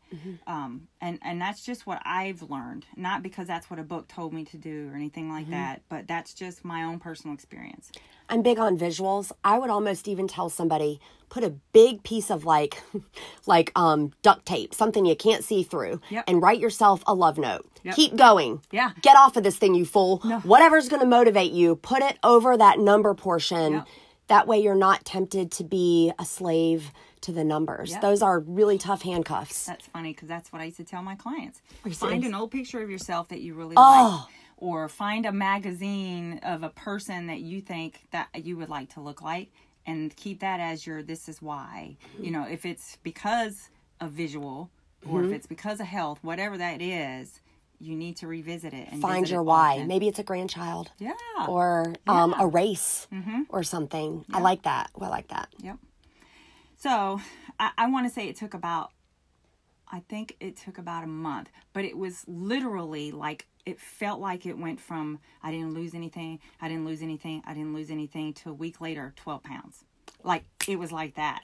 um, 0.47 0.89
and 1.01 1.19
and 1.23 1.41
that's 1.41 1.65
just 1.65 1.87
what 1.87 2.01
i've 2.05 2.43
learned 2.43 2.87
not 2.97 3.23
because 3.23 3.47
that's 3.47 3.69
what 3.71 3.79
a 3.79 3.83
book 3.83 4.07
told 4.09 4.33
me 4.33 4.45
to 4.45 4.57
do 4.57 4.89
or 4.93 4.97
anything 4.97 5.29
like 5.31 5.49
that 5.51 5.83
but 5.89 6.07
that's 6.07 6.35
just 6.35 6.65
my 6.65 6.83
own 6.85 6.99
personal 6.99 7.35
experience 7.35 7.91
I'm 8.31 8.43
big 8.43 8.59
on 8.59 8.77
visuals. 8.79 9.33
I 9.43 9.59
would 9.59 9.71
almost 9.71 10.07
even 10.07 10.29
tell 10.29 10.51
somebody 10.51 11.01
put 11.31 11.45
a 11.45 11.49
big 11.73 12.03
piece 12.03 12.31
of 12.31 12.45
like 12.45 12.83
like 13.47 13.73
um 13.75 14.13
duct 14.21 14.45
tape, 14.45 14.75
something 14.75 15.07
you 15.07 15.17
can't 15.17 15.43
see 15.43 15.63
through, 15.63 16.03
Yep. 16.11 16.25
and 16.29 16.43
write 16.43 16.61
yourself 16.61 17.03
a 17.07 17.15
love 17.15 17.39
note. 17.39 17.67
Yep. 17.85 17.95
Keep 17.95 18.17
going. 18.17 18.61
Yeah. 18.71 18.91
Get 19.01 19.17
off 19.17 19.39
of 19.39 19.45
this 19.45 19.57
thing, 19.57 19.75
you 19.75 19.87
fool. 19.87 20.19
Whatever's 20.43 20.91
going 20.91 21.01
to 21.01 21.09
motivate 21.09 21.53
you, 21.53 21.77
put 21.77 22.03
it 22.03 22.19
over 22.23 22.55
that 22.55 22.79
number 22.79 23.15
portion. 23.15 23.73
Yep. 23.73 23.87
That 24.27 24.47
way 24.47 24.59
you're 24.61 24.75
not 24.75 25.07
tempted 25.07 25.51
to 25.53 25.65
be 25.65 26.13
a 26.19 26.27
slave 26.27 26.93
to 27.23 27.33
the 27.33 27.45
numbers. 27.45 27.91
Yep. 27.93 28.01
Those 28.03 28.23
are 28.23 28.41
really 28.41 28.79
tough 28.79 29.03
handcuffs. 29.03 29.67
that's 29.67 29.87
funny 29.87 30.13
because 30.13 30.29
that's 30.29 30.53
what 30.53 30.61
i 30.63 30.67
used 30.67 30.77
to 30.79 30.85
tell 30.85 31.03
my 31.03 31.15
clients 31.15 31.61
find 31.93 32.25
an 32.25 32.35
old 32.35 32.51
picture 32.51 32.83
of 32.83 32.91
yourself 32.91 33.29
that 33.29 33.41
you 33.41 33.55
really 33.55 33.75
Oh. 33.77 34.27
like 34.27 34.35
or 34.57 34.89
find 34.89 35.25
a 35.27 35.33
magazine 35.33 36.41
of 36.43 36.63
a 36.63 36.69
person 36.71 37.27
that 37.29 37.41
you 37.41 37.61
think 37.61 38.01
that 38.11 38.29
you 38.45 38.57
would 38.57 38.69
like 38.69 38.93
to 38.95 39.01
look 39.01 39.23
like 39.23 39.51
and 39.87 40.15
keep 40.17 40.41
that 40.41 40.61
as 40.61 40.87
your 40.87 41.03
this 41.03 41.29
is 41.29 41.41
why 41.43 41.97
you 42.21 42.31
know 42.31 42.45
if 42.45 42.65
it's 42.67 42.97
because 43.03 43.71
of 44.01 44.11
visual 44.13 44.71
or 45.09 45.21
Mm-hmm. 45.21 45.29
if 45.29 45.33
it's 45.37 45.47
because 45.47 45.79
of 45.81 45.87
health 45.87 46.19
whatever 46.23 46.59
that 46.59 46.81
is 46.83 47.41
you 47.81 47.95
need 47.95 48.17
to 48.17 48.27
revisit 48.27 48.75
it 48.75 48.89
and 48.91 49.01
Find 49.01 49.31
your 49.31 49.45
why. 49.45 49.75
often. 49.75 49.87
Maybe 49.87 50.09
it's 50.09 50.19
a 50.19 50.25
grandchild. 50.25 50.91
yeah 50.99 51.13
Or 51.47 51.95
um, 52.09 52.33
Yeah. 52.33 52.43
a 52.43 52.47
race 52.49 53.07
or 53.51 53.63
something. 53.63 54.25
I 54.33 54.41
like 54.41 54.63
that. 54.63 54.91
I 55.01 55.07
like 55.07 55.29
that. 55.29 55.49
Yep. 55.63 55.77
So 56.79 57.21
I, 57.59 57.71
I 57.77 57.91
want 57.91 58.07
to 58.07 58.15
say 58.15 58.29
it 58.29 58.37
took 58.37 58.55
about, 58.55 58.93
I 59.91 60.01
think 60.09 60.37
it 60.39 60.57
took 60.57 60.79
about 60.79 61.03
a 61.03 61.09
month, 61.09 61.51
but 61.73 61.85
it 61.85 61.99
was 61.99 62.25
literally 62.29 63.11
like, 63.11 63.47
it 63.67 63.81
felt 63.81 64.21
like 64.21 64.47
it 64.47 64.57
went 64.57 64.81
from 64.81 65.19
I 65.43 65.51
didn't 65.51 65.75
lose 65.75 65.93
anything, 65.93 66.39
I 66.61 66.69
didn't 66.69 66.87
lose 66.87 67.03
anything, 67.03 67.43
I 67.45 67.53
didn't 67.53 67.75
lose 67.75 67.91
anything 67.91 68.33
to 68.35 68.51
a 68.51 68.55
week 68.55 68.81
later, 68.81 69.13
12 69.17 69.43
pounds. 69.43 69.85
Like 70.23 70.45
it 70.69 70.79
was 70.79 70.93
like 70.93 71.17
that. 71.17 71.43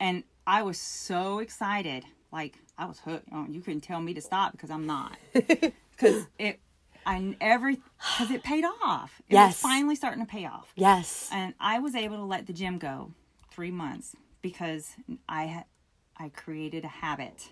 And 0.00 0.24
I 0.46 0.62
was 0.62 0.78
so 0.78 1.40
excited. 1.40 2.04
Like 2.32 2.58
I 2.78 2.86
was 2.86 3.00
hooked. 3.00 3.28
Oh, 3.32 3.46
you 3.48 3.60
couldn't 3.60 3.82
tell 3.82 4.00
me 4.00 4.14
to 4.14 4.20
stop 4.20 4.52
because 4.52 4.70
I'm 4.70 4.86
not. 4.86 5.16
Because 5.96 6.26
it, 6.40 6.58
I 7.06 7.36
every, 7.40 7.76
because 8.18 8.32
it 8.32 8.42
paid 8.42 8.64
off. 8.64 9.22
It 9.28 9.34
Yes. 9.34 9.54
was 9.54 9.70
finally 9.70 9.94
starting 9.94 10.26
to 10.26 10.28
pay 10.28 10.44
off 10.44 10.72
Yes. 10.74 11.28
and 11.30 11.54
I 11.60 11.78
was 11.78 11.94
able 11.94 12.16
to 12.16 12.24
let 12.24 12.48
the 12.48 12.52
gym 12.52 12.78
go 12.78 13.12
three 13.52 13.70
months 13.70 14.16
because 14.44 14.94
I 15.26 15.64
I 16.18 16.28
created 16.28 16.84
a 16.84 16.88
habit 16.88 17.50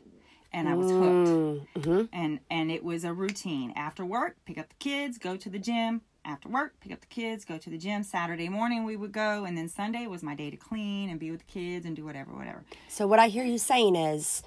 and 0.53 0.69
I 0.69 0.75
was 0.75 0.91
hooked. 0.91 1.79
Mm-hmm. 1.79 2.03
And 2.13 2.41
and 2.51 2.71
it 2.71 2.85
was 2.85 3.03
a 3.03 3.15
routine. 3.15 3.73
After 3.75 4.05
work 4.05 4.37
pick 4.45 4.59
up 4.59 4.69
the 4.69 4.75
kids 4.79 5.17
go 5.17 5.37
to 5.37 5.49
the 5.49 5.59
gym. 5.59 6.03
After 6.23 6.51
work 6.51 6.75
pick 6.81 6.93
up 6.93 7.01
the 7.01 7.07
kids 7.07 7.47
go 7.47 7.57
to 7.57 7.71
the 7.71 7.79
gym. 7.79 8.03
Saturday 8.03 8.51
morning 8.51 8.85
we 8.85 8.97
would 8.97 9.11
go. 9.11 9.47
And 9.47 9.57
then 9.57 9.69
Sunday 9.71 10.07
was 10.07 10.23
my 10.23 10.35
day 10.35 10.51
to 10.51 10.57
clean 10.59 11.09
and 11.09 11.19
be 11.19 11.31
with 11.31 11.41
the 11.41 11.51
kids 11.51 11.87
and 11.87 11.97
do 11.97 12.05
whatever 12.05 12.31
whatever. 12.33 12.63
So 12.89 13.07
what 13.07 13.19
I 13.19 13.29
hear 13.29 13.45
you 13.45 13.57
saying 13.57 13.97
is 13.97 14.43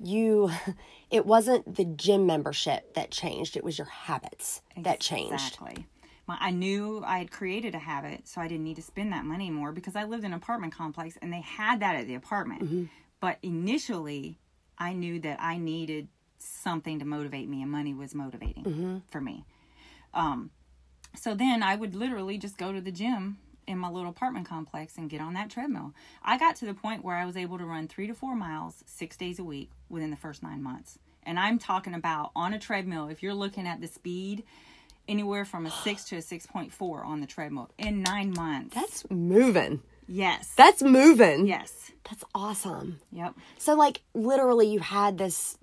you 0.00 0.50
it 1.12 1.26
wasn't 1.26 1.76
the 1.76 1.84
gym 1.84 2.26
membership 2.26 2.94
that 2.94 3.12
changed, 3.12 3.56
it 3.56 3.62
was 3.62 3.78
your 3.78 3.86
habits 3.86 4.62
that 4.76 4.98
changed. 4.98 5.32
Exactly. 5.34 5.86
My, 6.28 6.36
I 6.38 6.50
knew 6.50 7.02
I 7.04 7.18
had 7.18 7.30
created 7.32 7.74
a 7.74 7.78
habit, 7.78 8.28
so 8.28 8.40
I 8.40 8.46
didn't 8.48 8.64
need 8.64 8.76
to 8.76 8.82
spend 8.82 9.12
that 9.12 9.24
money 9.24 9.50
more 9.50 9.72
because 9.72 9.96
I 9.96 10.04
lived 10.04 10.22
in 10.24 10.32
an 10.32 10.36
apartment 10.36 10.74
complex 10.76 11.16
and 11.20 11.32
they 11.32 11.40
had 11.40 11.80
that 11.80 11.96
at 11.96 12.06
the 12.06 12.14
apartment. 12.14 12.62
Mm-hmm. 12.62 12.84
But 13.20 13.38
initially, 13.42 14.38
I 14.78 14.92
knew 14.92 15.18
that 15.20 15.38
I 15.40 15.56
needed 15.58 16.08
something 16.38 17.00
to 17.00 17.04
motivate 17.04 17.48
me, 17.48 17.62
and 17.62 17.70
money 17.70 17.94
was 17.94 18.14
motivating 18.14 18.62
Mm-hmm. 18.64 18.98
for 19.10 19.20
me. 19.20 19.44
Um, 20.14 20.50
so 21.16 21.34
then 21.34 21.62
I 21.62 21.74
would 21.74 21.94
literally 21.96 22.38
just 22.38 22.58
go 22.58 22.72
to 22.72 22.80
the 22.80 22.92
gym 22.92 23.38
in 23.66 23.78
my 23.78 23.88
little 23.90 24.10
apartment 24.10 24.46
complex 24.48 24.96
and 24.96 25.10
get 25.10 25.20
on 25.20 25.34
that 25.34 25.50
treadmill. 25.50 25.94
I 26.22 26.38
got 26.38 26.56
to 26.56 26.66
the 26.66 26.74
point 26.74 27.04
where 27.04 27.16
I 27.16 27.26
was 27.26 27.36
able 27.36 27.58
to 27.58 27.64
run 27.64 27.88
three 27.88 28.06
to 28.06 28.14
four 28.14 28.36
miles 28.36 28.84
six 28.86 29.16
days 29.16 29.38
a 29.38 29.44
week 29.44 29.70
within 29.88 30.10
the 30.10 30.16
first 30.16 30.42
nine 30.42 30.62
months. 30.62 30.98
And 31.24 31.38
I'm 31.38 31.58
talking 31.58 31.92
about 31.94 32.30
on 32.36 32.54
a 32.54 32.58
treadmill, 32.58 33.08
if 33.08 33.22
you're 33.22 33.34
looking 33.34 33.66
at 33.66 33.80
the 33.80 33.88
speed, 33.88 34.44
anywhere 35.08 35.44
from 35.44 35.66
a 35.66 35.70
six 35.70 36.04
to 36.06 36.16
a 36.16 36.20
6.4 36.20 37.04
on 37.04 37.20
the 37.20 37.26
treadmill 37.26 37.70
in 37.78 38.02
nine 38.02 38.32
months. 38.36 38.74
That's 38.74 39.04
moving. 39.10 39.82
yes. 40.06 40.52
That's 40.56 40.82
moving. 40.82 41.46
yes. 41.46 41.90
That's 42.08 42.24
awesome. 42.34 43.00
Yep. 43.12 43.34
So 43.58 43.74
like 43.74 44.02
literally 44.14 44.68
you 44.68 44.80
had 44.80 45.18
this 45.18 45.58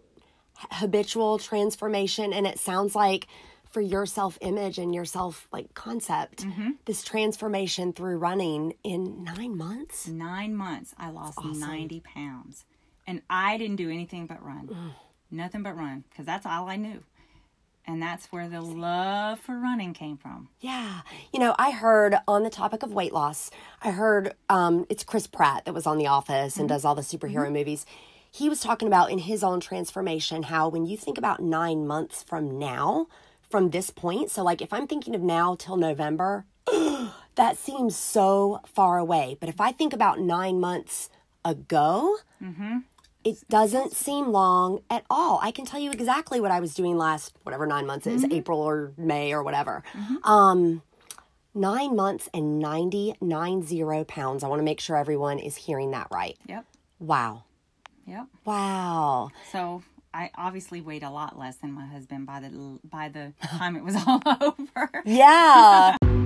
habitual 0.72 1.38
transformation 1.40 2.34
and 2.34 2.46
it 2.46 2.60
sounds 2.60 2.96
like 2.96 3.28
for 3.72 3.82
your 3.82 4.06
self 4.06 4.38
image 4.42 4.78
and 4.78 4.94
your 4.94 5.06
self 5.06 5.48
like 5.52 5.74
concept. 5.74 6.46
Mm-hmm. 6.46 6.72
This 6.86 7.04
transformation 7.04 7.94
through 7.94 8.18
running 8.18 8.74
in 8.84 9.24
nine 9.24 9.58
months. 9.58 10.08
Nine 10.08 10.56
months, 10.56 10.94
I 10.98 11.10
lost 11.10 11.44
90 11.44 12.00
pounds. 12.02 12.66
And 13.08 13.22
I 13.30 13.58
didn't 13.58 13.76
do 13.76 13.90
anything 13.90 14.28
but 14.28 14.44
run. 14.44 14.94
Nothing 15.30 15.62
but 15.64 15.76
run, 15.76 16.04
because 16.10 16.26
that's 16.26 16.46
all 16.46 16.70
I 16.70 16.76
knew. 16.78 17.04
And 17.88 18.02
that's 18.02 18.28
where 18.32 18.50
the 18.50 18.62
love 18.62 19.40
for 19.40 19.58
running 19.58 19.94
came 19.94 20.18
from. 20.18 20.50
Yeah. 20.60 21.02
You 21.32 21.40
know, 21.40 21.56
I 21.60 21.72
heard 21.72 22.16
on 22.28 22.44
the 22.44 22.50
topic 22.50 22.82
of 22.82 22.94
weight 22.94 23.14
loss, 23.14 23.52
I 23.82 23.92
heard 23.92 24.34
um, 24.50 24.86
it's 24.90 25.04
Chris 25.04 25.28
Pratt 25.28 25.66
that 25.66 25.74
was 25.74 25.86
on 25.86 25.98
The 25.98 26.08
Office 26.08 26.58
and 26.58 26.68
mm-hmm. 26.68 26.76
does 26.76 26.86
all 26.86 26.96
the 26.96 27.02
superhero 27.02 27.44
mm-hmm. 27.44 27.54
movies. 27.54 27.86
He 28.32 28.50
was 28.50 28.60
talking 28.60 28.88
about 28.88 29.12
in 29.12 29.20
his 29.20 29.44
own 29.44 29.60
transformation 29.60 30.44
how 30.44 30.68
when 30.68 30.86
you 30.86 30.98
think 30.98 31.18
about 31.18 31.42
nine 31.42 31.88
months 31.88 32.24
from 32.24 32.58
now, 32.58 33.08
from 33.50 33.70
this 33.70 33.92
point, 33.92 34.32
so 34.32 34.44
like 34.44 34.62
if 34.62 34.74
I'm 34.74 34.88
thinking 34.88 35.16
of 35.16 35.22
now 35.22 35.56
till 35.56 35.78
November, 35.78 36.46
that 37.36 37.58
seems 37.58 37.96
so 37.96 38.62
far 38.66 38.98
away. 38.98 39.38
But 39.40 39.50
if 39.50 39.62
I 39.62 39.72
think 39.72 39.94
about 39.94 40.20
nine 40.20 40.60
months 40.60 41.10
ago, 41.46 42.18
mm-hmm. 42.44 42.80
It 43.26 43.38
doesn't 43.50 43.92
seem 43.94 44.28
long 44.32 44.82
at 44.90 45.04
all. 45.10 45.40
I 45.42 45.52
can 45.52 45.66
tell 45.66 45.80
you 45.80 45.92
exactly 45.92 46.40
what 46.40 46.52
I 46.52 46.60
was 46.60 46.76
doing 46.76 46.96
last, 46.98 47.36
whatever 47.44 47.66
nine 47.66 47.88
months 47.88 48.06
is, 48.06 48.24
April 48.32 48.62
or 48.62 48.94
May 48.98 49.34
or 49.34 49.44
whatever. 49.44 49.84
Um, 50.24 50.84
nine 51.56 51.96
months 51.96 52.30
and 52.34 52.60
90, 52.60 53.16
nine 53.22 53.64
zero 53.64 54.04
pounds. 54.04 54.44
I 54.44 54.48
want 54.48 54.60
to 54.60 54.64
make 54.64 54.80
sure 54.80 54.96
everyone 54.96 55.40
is 55.40 55.56
hearing 55.56 55.92
that 55.92 56.08
right. 56.12 56.38
Yep. 56.46 56.66
Wow. 57.00 57.44
Yep. 58.06 58.28
Wow. 58.46 59.32
So 59.52 59.82
I 60.14 60.30
obviously 60.36 60.80
weighed 60.82 61.04
a 61.04 61.10
lot 61.10 61.38
less 61.38 61.56
than 61.58 61.72
my 61.72 61.88
husband 61.88 62.28
by 62.28 62.42
the 62.42 62.80
by 62.84 63.10
the 63.10 63.34
time 63.58 63.76
it 63.76 63.84
was 63.84 63.96
all 64.08 64.22
over. 64.26 64.90
Yeah. 65.04 65.98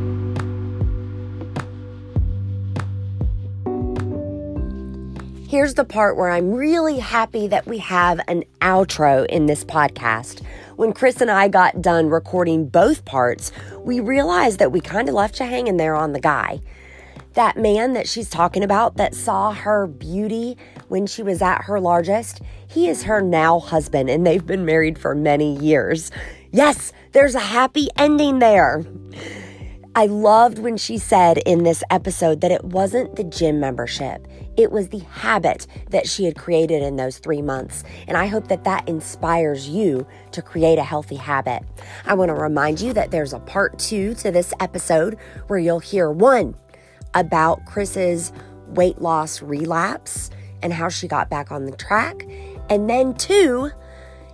Here's 5.50 5.74
the 5.74 5.84
part 5.84 6.16
where 6.16 6.30
I'm 6.30 6.52
really 6.52 7.00
happy 7.00 7.48
that 7.48 7.66
we 7.66 7.80
have 7.80 8.22
an 8.28 8.44
outro 8.62 9.26
in 9.26 9.48
this 9.48 9.66
podcast. 9.66 10.46
When 10.76 10.94
Chris 10.94 11.22
and 11.22 11.32
I 11.32 11.48
got 11.48 11.82
done 11.82 12.08
recording 12.08 12.68
both 12.68 13.04
parts, 13.04 13.52
we 13.80 14.00
realized 14.00 14.60
that 14.60 14.72
we 14.72 14.80
kind 14.80 15.10
of 15.10 15.16
left 15.16 15.40
you 15.40 15.48
hanging 15.48 15.78
there 15.78 15.96
on 15.96 16.14
the 16.14 16.20
guy. 16.20 16.60
That 17.34 17.58
man 17.58 17.94
that 17.94 18.08
she's 18.08 18.30
talking 18.30 18.64
about 18.64 18.98
that 18.98 19.16
saw 19.16 19.52
her 19.52 19.88
beauty 19.88 20.56
when 20.88 21.08
she 21.08 21.24
was 21.24 21.42
at 21.42 21.64
her 21.64 21.80
largest, 21.80 22.42
he 22.68 22.88
is 22.88 23.02
her 23.02 23.20
now 23.20 23.58
husband, 23.58 24.08
and 24.08 24.28
they've 24.28 24.46
been 24.46 24.66
married 24.66 25.00
for 25.00 25.16
many 25.16 25.58
years. 25.58 26.12
Yes, 26.52 26.94
there's 27.14 27.34
a 27.34 27.40
happy 27.40 27.88
ending 27.98 28.38
there. 28.38 28.86
I 29.96 30.06
loved 30.06 30.60
when 30.60 30.78
she 30.78 31.00
said 31.00 31.40
in 31.40 31.64
this 31.64 31.84
episode 31.90 32.42
that 32.42 32.52
it 32.52 32.64
wasn't 32.64 33.16
the 33.16 33.24
gym 33.24 33.60
membership, 33.60 34.28
it 34.60 34.74
was 34.74 34.90
the 34.90 35.00
habit 35.00 35.66
that 35.90 36.06
she 36.06 36.26
had 36.26 36.36
created 36.36 36.84
in 36.84 36.98
those 36.98 37.18
three 37.18 37.42
months. 37.42 37.86
And 38.10 38.18
I 38.18 38.28
hope 38.28 38.50
that 38.50 38.66
that 38.66 38.90
inspires 38.90 39.70
you 39.70 40.06
to 40.34 40.42
create 40.42 40.78
a 40.78 40.84
healthy 40.84 41.16
habit. 41.16 41.64
I 42.06 42.14
want 42.16 42.28
to 42.28 42.36
remind 42.36 42.82
you 42.82 42.92
that 42.92 43.10
there's 43.10 43.32
a 43.32 43.40
part 43.40 43.80
two 43.80 44.16
to 44.16 44.32
this 44.32 44.54
episode 44.60 45.18
where 45.48 45.60
you'll 45.60 45.80
hear 45.80 46.12
one 46.12 46.56
about 47.14 47.66
Chris's 47.66 48.34
weight 48.68 49.02
loss 49.02 49.42
relapse 49.42 50.30
and 50.62 50.74
how 50.74 50.90
she 50.90 51.08
got 51.08 51.30
back 51.30 51.54
on 51.54 51.66
the 51.66 51.72
track, 51.78 52.28
and 52.70 52.90
then 52.90 53.14
two, 53.14 53.72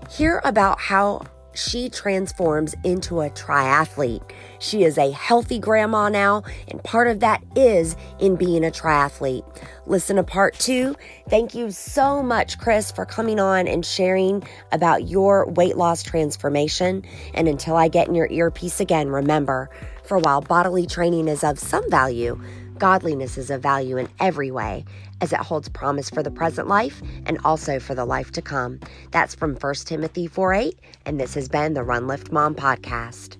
hear 0.09 0.41
about 0.43 0.79
how 0.79 1.21
she 1.55 1.89
transforms 1.89 2.75
into 2.83 3.21
a 3.21 3.29
triathlete. 3.29 4.29
She 4.59 4.83
is 4.83 4.97
a 4.97 5.11
healthy 5.11 5.59
grandma 5.59 6.09
now, 6.09 6.43
and 6.67 6.83
part 6.83 7.07
of 7.07 7.19
that 7.21 7.43
is 7.55 7.95
in 8.19 8.35
being 8.35 8.65
a 8.65 8.71
triathlete. 8.71 9.43
Listen 9.85 10.17
to 10.17 10.23
part 10.23 10.53
two. 10.55 10.95
Thank 11.29 11.55
you 11.55 11.71
so 11.71 12.21
much, 12.21 12.59
Chris, 12.59 12.91
for 12.91 13.05
coming 13.05 13.39
on 13.39 13.67
and 13.67 13.85
sharing 13.85 14.43
about 14.71 15.07
your 15.07 15.49
weight 15.51 15.77
loss 15.77 16.03
transformation. 16.03 17.03
And 17.33 17.47
until 17.47 17.75
I 17.75 17.87
get 17.87 18.07
in 18.07 18.15
your 18.15 18.29
earpiece 18.31 18.79
again, 18.79 19.09
remember 19.09 19.69
for 20.03 20.19
while 20.19 20.41
bodily 20.41 20.85
training 20.85 21.27
is 21.27 21.43
of 21.43 21.59
some 21.59 21.89
value, 21.89 22.39
godliness 22.77 23.37
is 23.37 23.49
of 23.49 23.61
value 23.61 23.97
in 23.97 24.09
every 24.19 24.51
way 24.51 24.85
as 25.21 25.31
it 25.33 25.39
holds 25.39 25.69
promise 25.69 26.09
for 26.09 26.21
the 26.21 26.31
present 26.31 26.67
life 26.67 27.01
and 27.25 27.39
also 27.43 27.79
for 27.79 27.95
the 27.95 28.05
life 28.05 28.31
to 28.33 28.41
come. 28.41 28.79
That's 29.11 29.35
from 29.35 29.55
1 29.55 29.73
Timothy 29.85 30.27
4 30.27 30.53
8, 30.53 30.79
and 31.05 31.19
this 31.19 31.33
has 31.33 31.49
been 31.49 31.73
the 31.73 31.83
Run 31.83 32.07
Lift 32.07 32.31
Mom 32.31 32.55
podcast. 32.55 33.37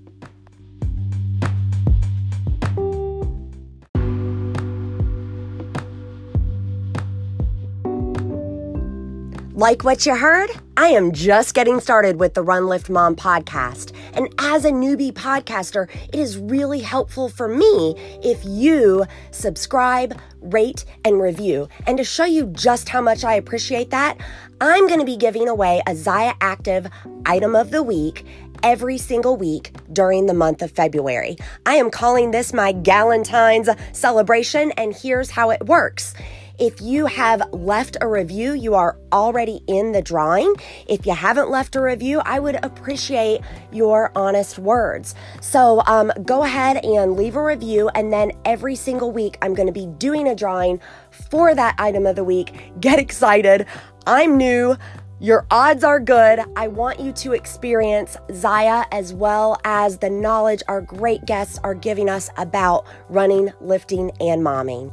Like 9.65 9.83
what 9.83 10.05
you 10.05 10.15
heard? 10.15 10.51
I 10.77 10.89
am 10.89 11.11
just 11.11 11.55
getting 11.55 11.79
started 11.79 12.19
with 12.19 12.35
the 12.35 12.43
Run 12.43 12.67
Lift 12.67 12.87
Mom 12.87 13.15
podcast. 13.15 13.95
And 14.13 14.31
as 14.37 14.63
a 14.63 14.69
newbie 14.69 15.11
podcaster, 15.11 15.89
it 16.09 16.19
is 16.19 16.37
really 16.37 16.81
helpful 16.81 17.29
for 17.29 17.47
me 17.47 17.95
if 18.23 18.45
you 18.45 19.05
subscribe, 19.31 20.21
rate, 20.39 20.85
and 21.03 21.19
review. 21.19 21.67
And 21.87 21.97
to 21.97 22.03
show 22.03 22.25
you 22.25 22.45
just 22.45 22.89
how 22.89 23.01
much 23.01 23.23
I 23.23 23.33
appreciate 23.33 23.89
that, 23.89 24.19
I'm 24.61 24.85
going 24.87 24.99
to 24.99 25.05
be 25.05 25.17
giving 25.17 25.49
away 25.49 25.81
a 25.87 25.93
Zyia 25.93 26.35
Active 26.41 26.87
item 27.25 27.55
of 27.55 27.71
the 27.71 27.81
week 27.81 28.23
every 28.61 28.99
single 28.99 29.35
week 29.35 29.71
during 29.91 30.27
the 30.27 30.35
month 30.35 30.61
of 30.61 30.73
February. 30.73 31.37
I 31.65 31.77
am 31.77 31.89
calling 31.89 32.29
this 32.29 32.53
my 32.53 32.71
Galentine's 32.71 33.69
celebration, 33.97 34.73
and 34.73 34.95
here's 34.95 35.31
how 35.31 35.49
it 35.49 35.65
works. 35.65 36.13
If 36.57 36.81
you 36.81 37.05
have 37.07 37.41
left 37.51 37.97
a 37.99 38.07
review, 38.07 38.53
you 38.53 38.75
are 38.75 38.97
already 39.11 39.61
in 39.67 39.91
the 39.91 40.01
drawing. 40.01 40.55
If 40.87 41.05
you 41.05 41.13
haven't 41.13 41.49
left 41.49 41.75
a 41.75 41.81
review, 41.81 42.21
I 42.23 42.39
would 42.39 42.63
appreciate 42.63 43.41
your 43.73 44.11
honest 44.15 44.57
words. 44.57 45.15
So 45.41 45.83
um, 45.85 46.13
go 46.23 46.43
ahead 46.43 46.77
and 46.85 47.17
leave 47.17 47.35
a 47.35 47.43
review, 47.43 47.89
and 47.89 48.13
then 48.13 48.31
every 48.45 48.75
single 48.75 49.11
week, 49.11 49.37
I'm 49.41 49.53
going 49.53 49.67
to 49.67 49.73
be 49.73 49.87
doing 49.97 50.29
a 50.29 50.35
drawing 50.35 50.79
for 51.09 51.53
that 51.53 51.75
item 51.77 52.05
of 52.05 52.15
the 52.15 52.23
week. 52.23 52.71
Get 52.79 52.99
excited. 52.99 53.65
I'm 54.07 54.37
new. 54.37 54.77
Your 55.19 55.45
odds 55.51 55.83
are 55.83 55.99
good. 55.99 56.39
I 56.55 56.67
want 56.67 57.01
you 57.01 57.11
to 57.13 57.33
experience 57.33 58.15
Zyia 58.29 58.85
as 58.91 59.13
well 59.13 59.59
as 59.65 59.97
the 59.97 60.09
knowledge 60.09 60.61
our 60.67 60.81
great 60.81 61.25
guests 61.25 61.59
are 61.63 61.73
giving 61.73 62.09
us 62.09 62.29
about 62.37 62.85
running, 63.09 63.51
lifting, 63.59 64.11
and 64.21 64.41
momming. 64.41 64.91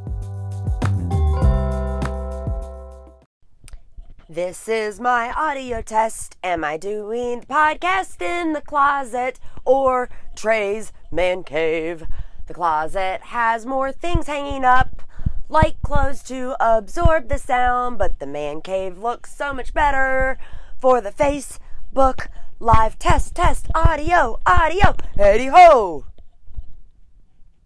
This 4.33 4.67
is 4.67 4.99
my 4.99 5.31
audio 5.31 5.83
test. 5.83 6.39
Am 6.43 6.65
I 6.65 6.79
doing 6.79 7.41
the 7.41 7.47
podcast 7.47 8.23
in 8.23 8.55
the 8.55 8.63
closet 8.63 9.39
or 9.67 10.09
Trey's 10.35 10.91
man 11.11 11.45
cave? 11.45 12.07
The 12.47 12.55
closet 12.55 13.21
has 13.25 13.67
more 13.67 13.93
things 13.93 14.27
hanging 14.27 14.65
up, 14.65 15.03
like 15.51 15.83
clothes 15.83 16.23
to 16.29 16.57
absorb 16.61 17.29
the 17.29 17.37
sound, 17.37 17.99
but 17.99 18.21
the 18.21 18.27
man 18.27 18.63
cave 18.63 18.97
looks 18.97 19.37
so 19.37 19.53
much 19.53 19.75
better 19.75 20.39
for 20.81 21.03
the 21.03 21.11
Facebook 21.11 22.29
live 22.59 22.99
test, 22.99 23.35
test, 23.35 23.67
audio, 23.75 24.41
audio, 24.47 24.97
Eddie 25.19 25.49
ho! 25.49 26.07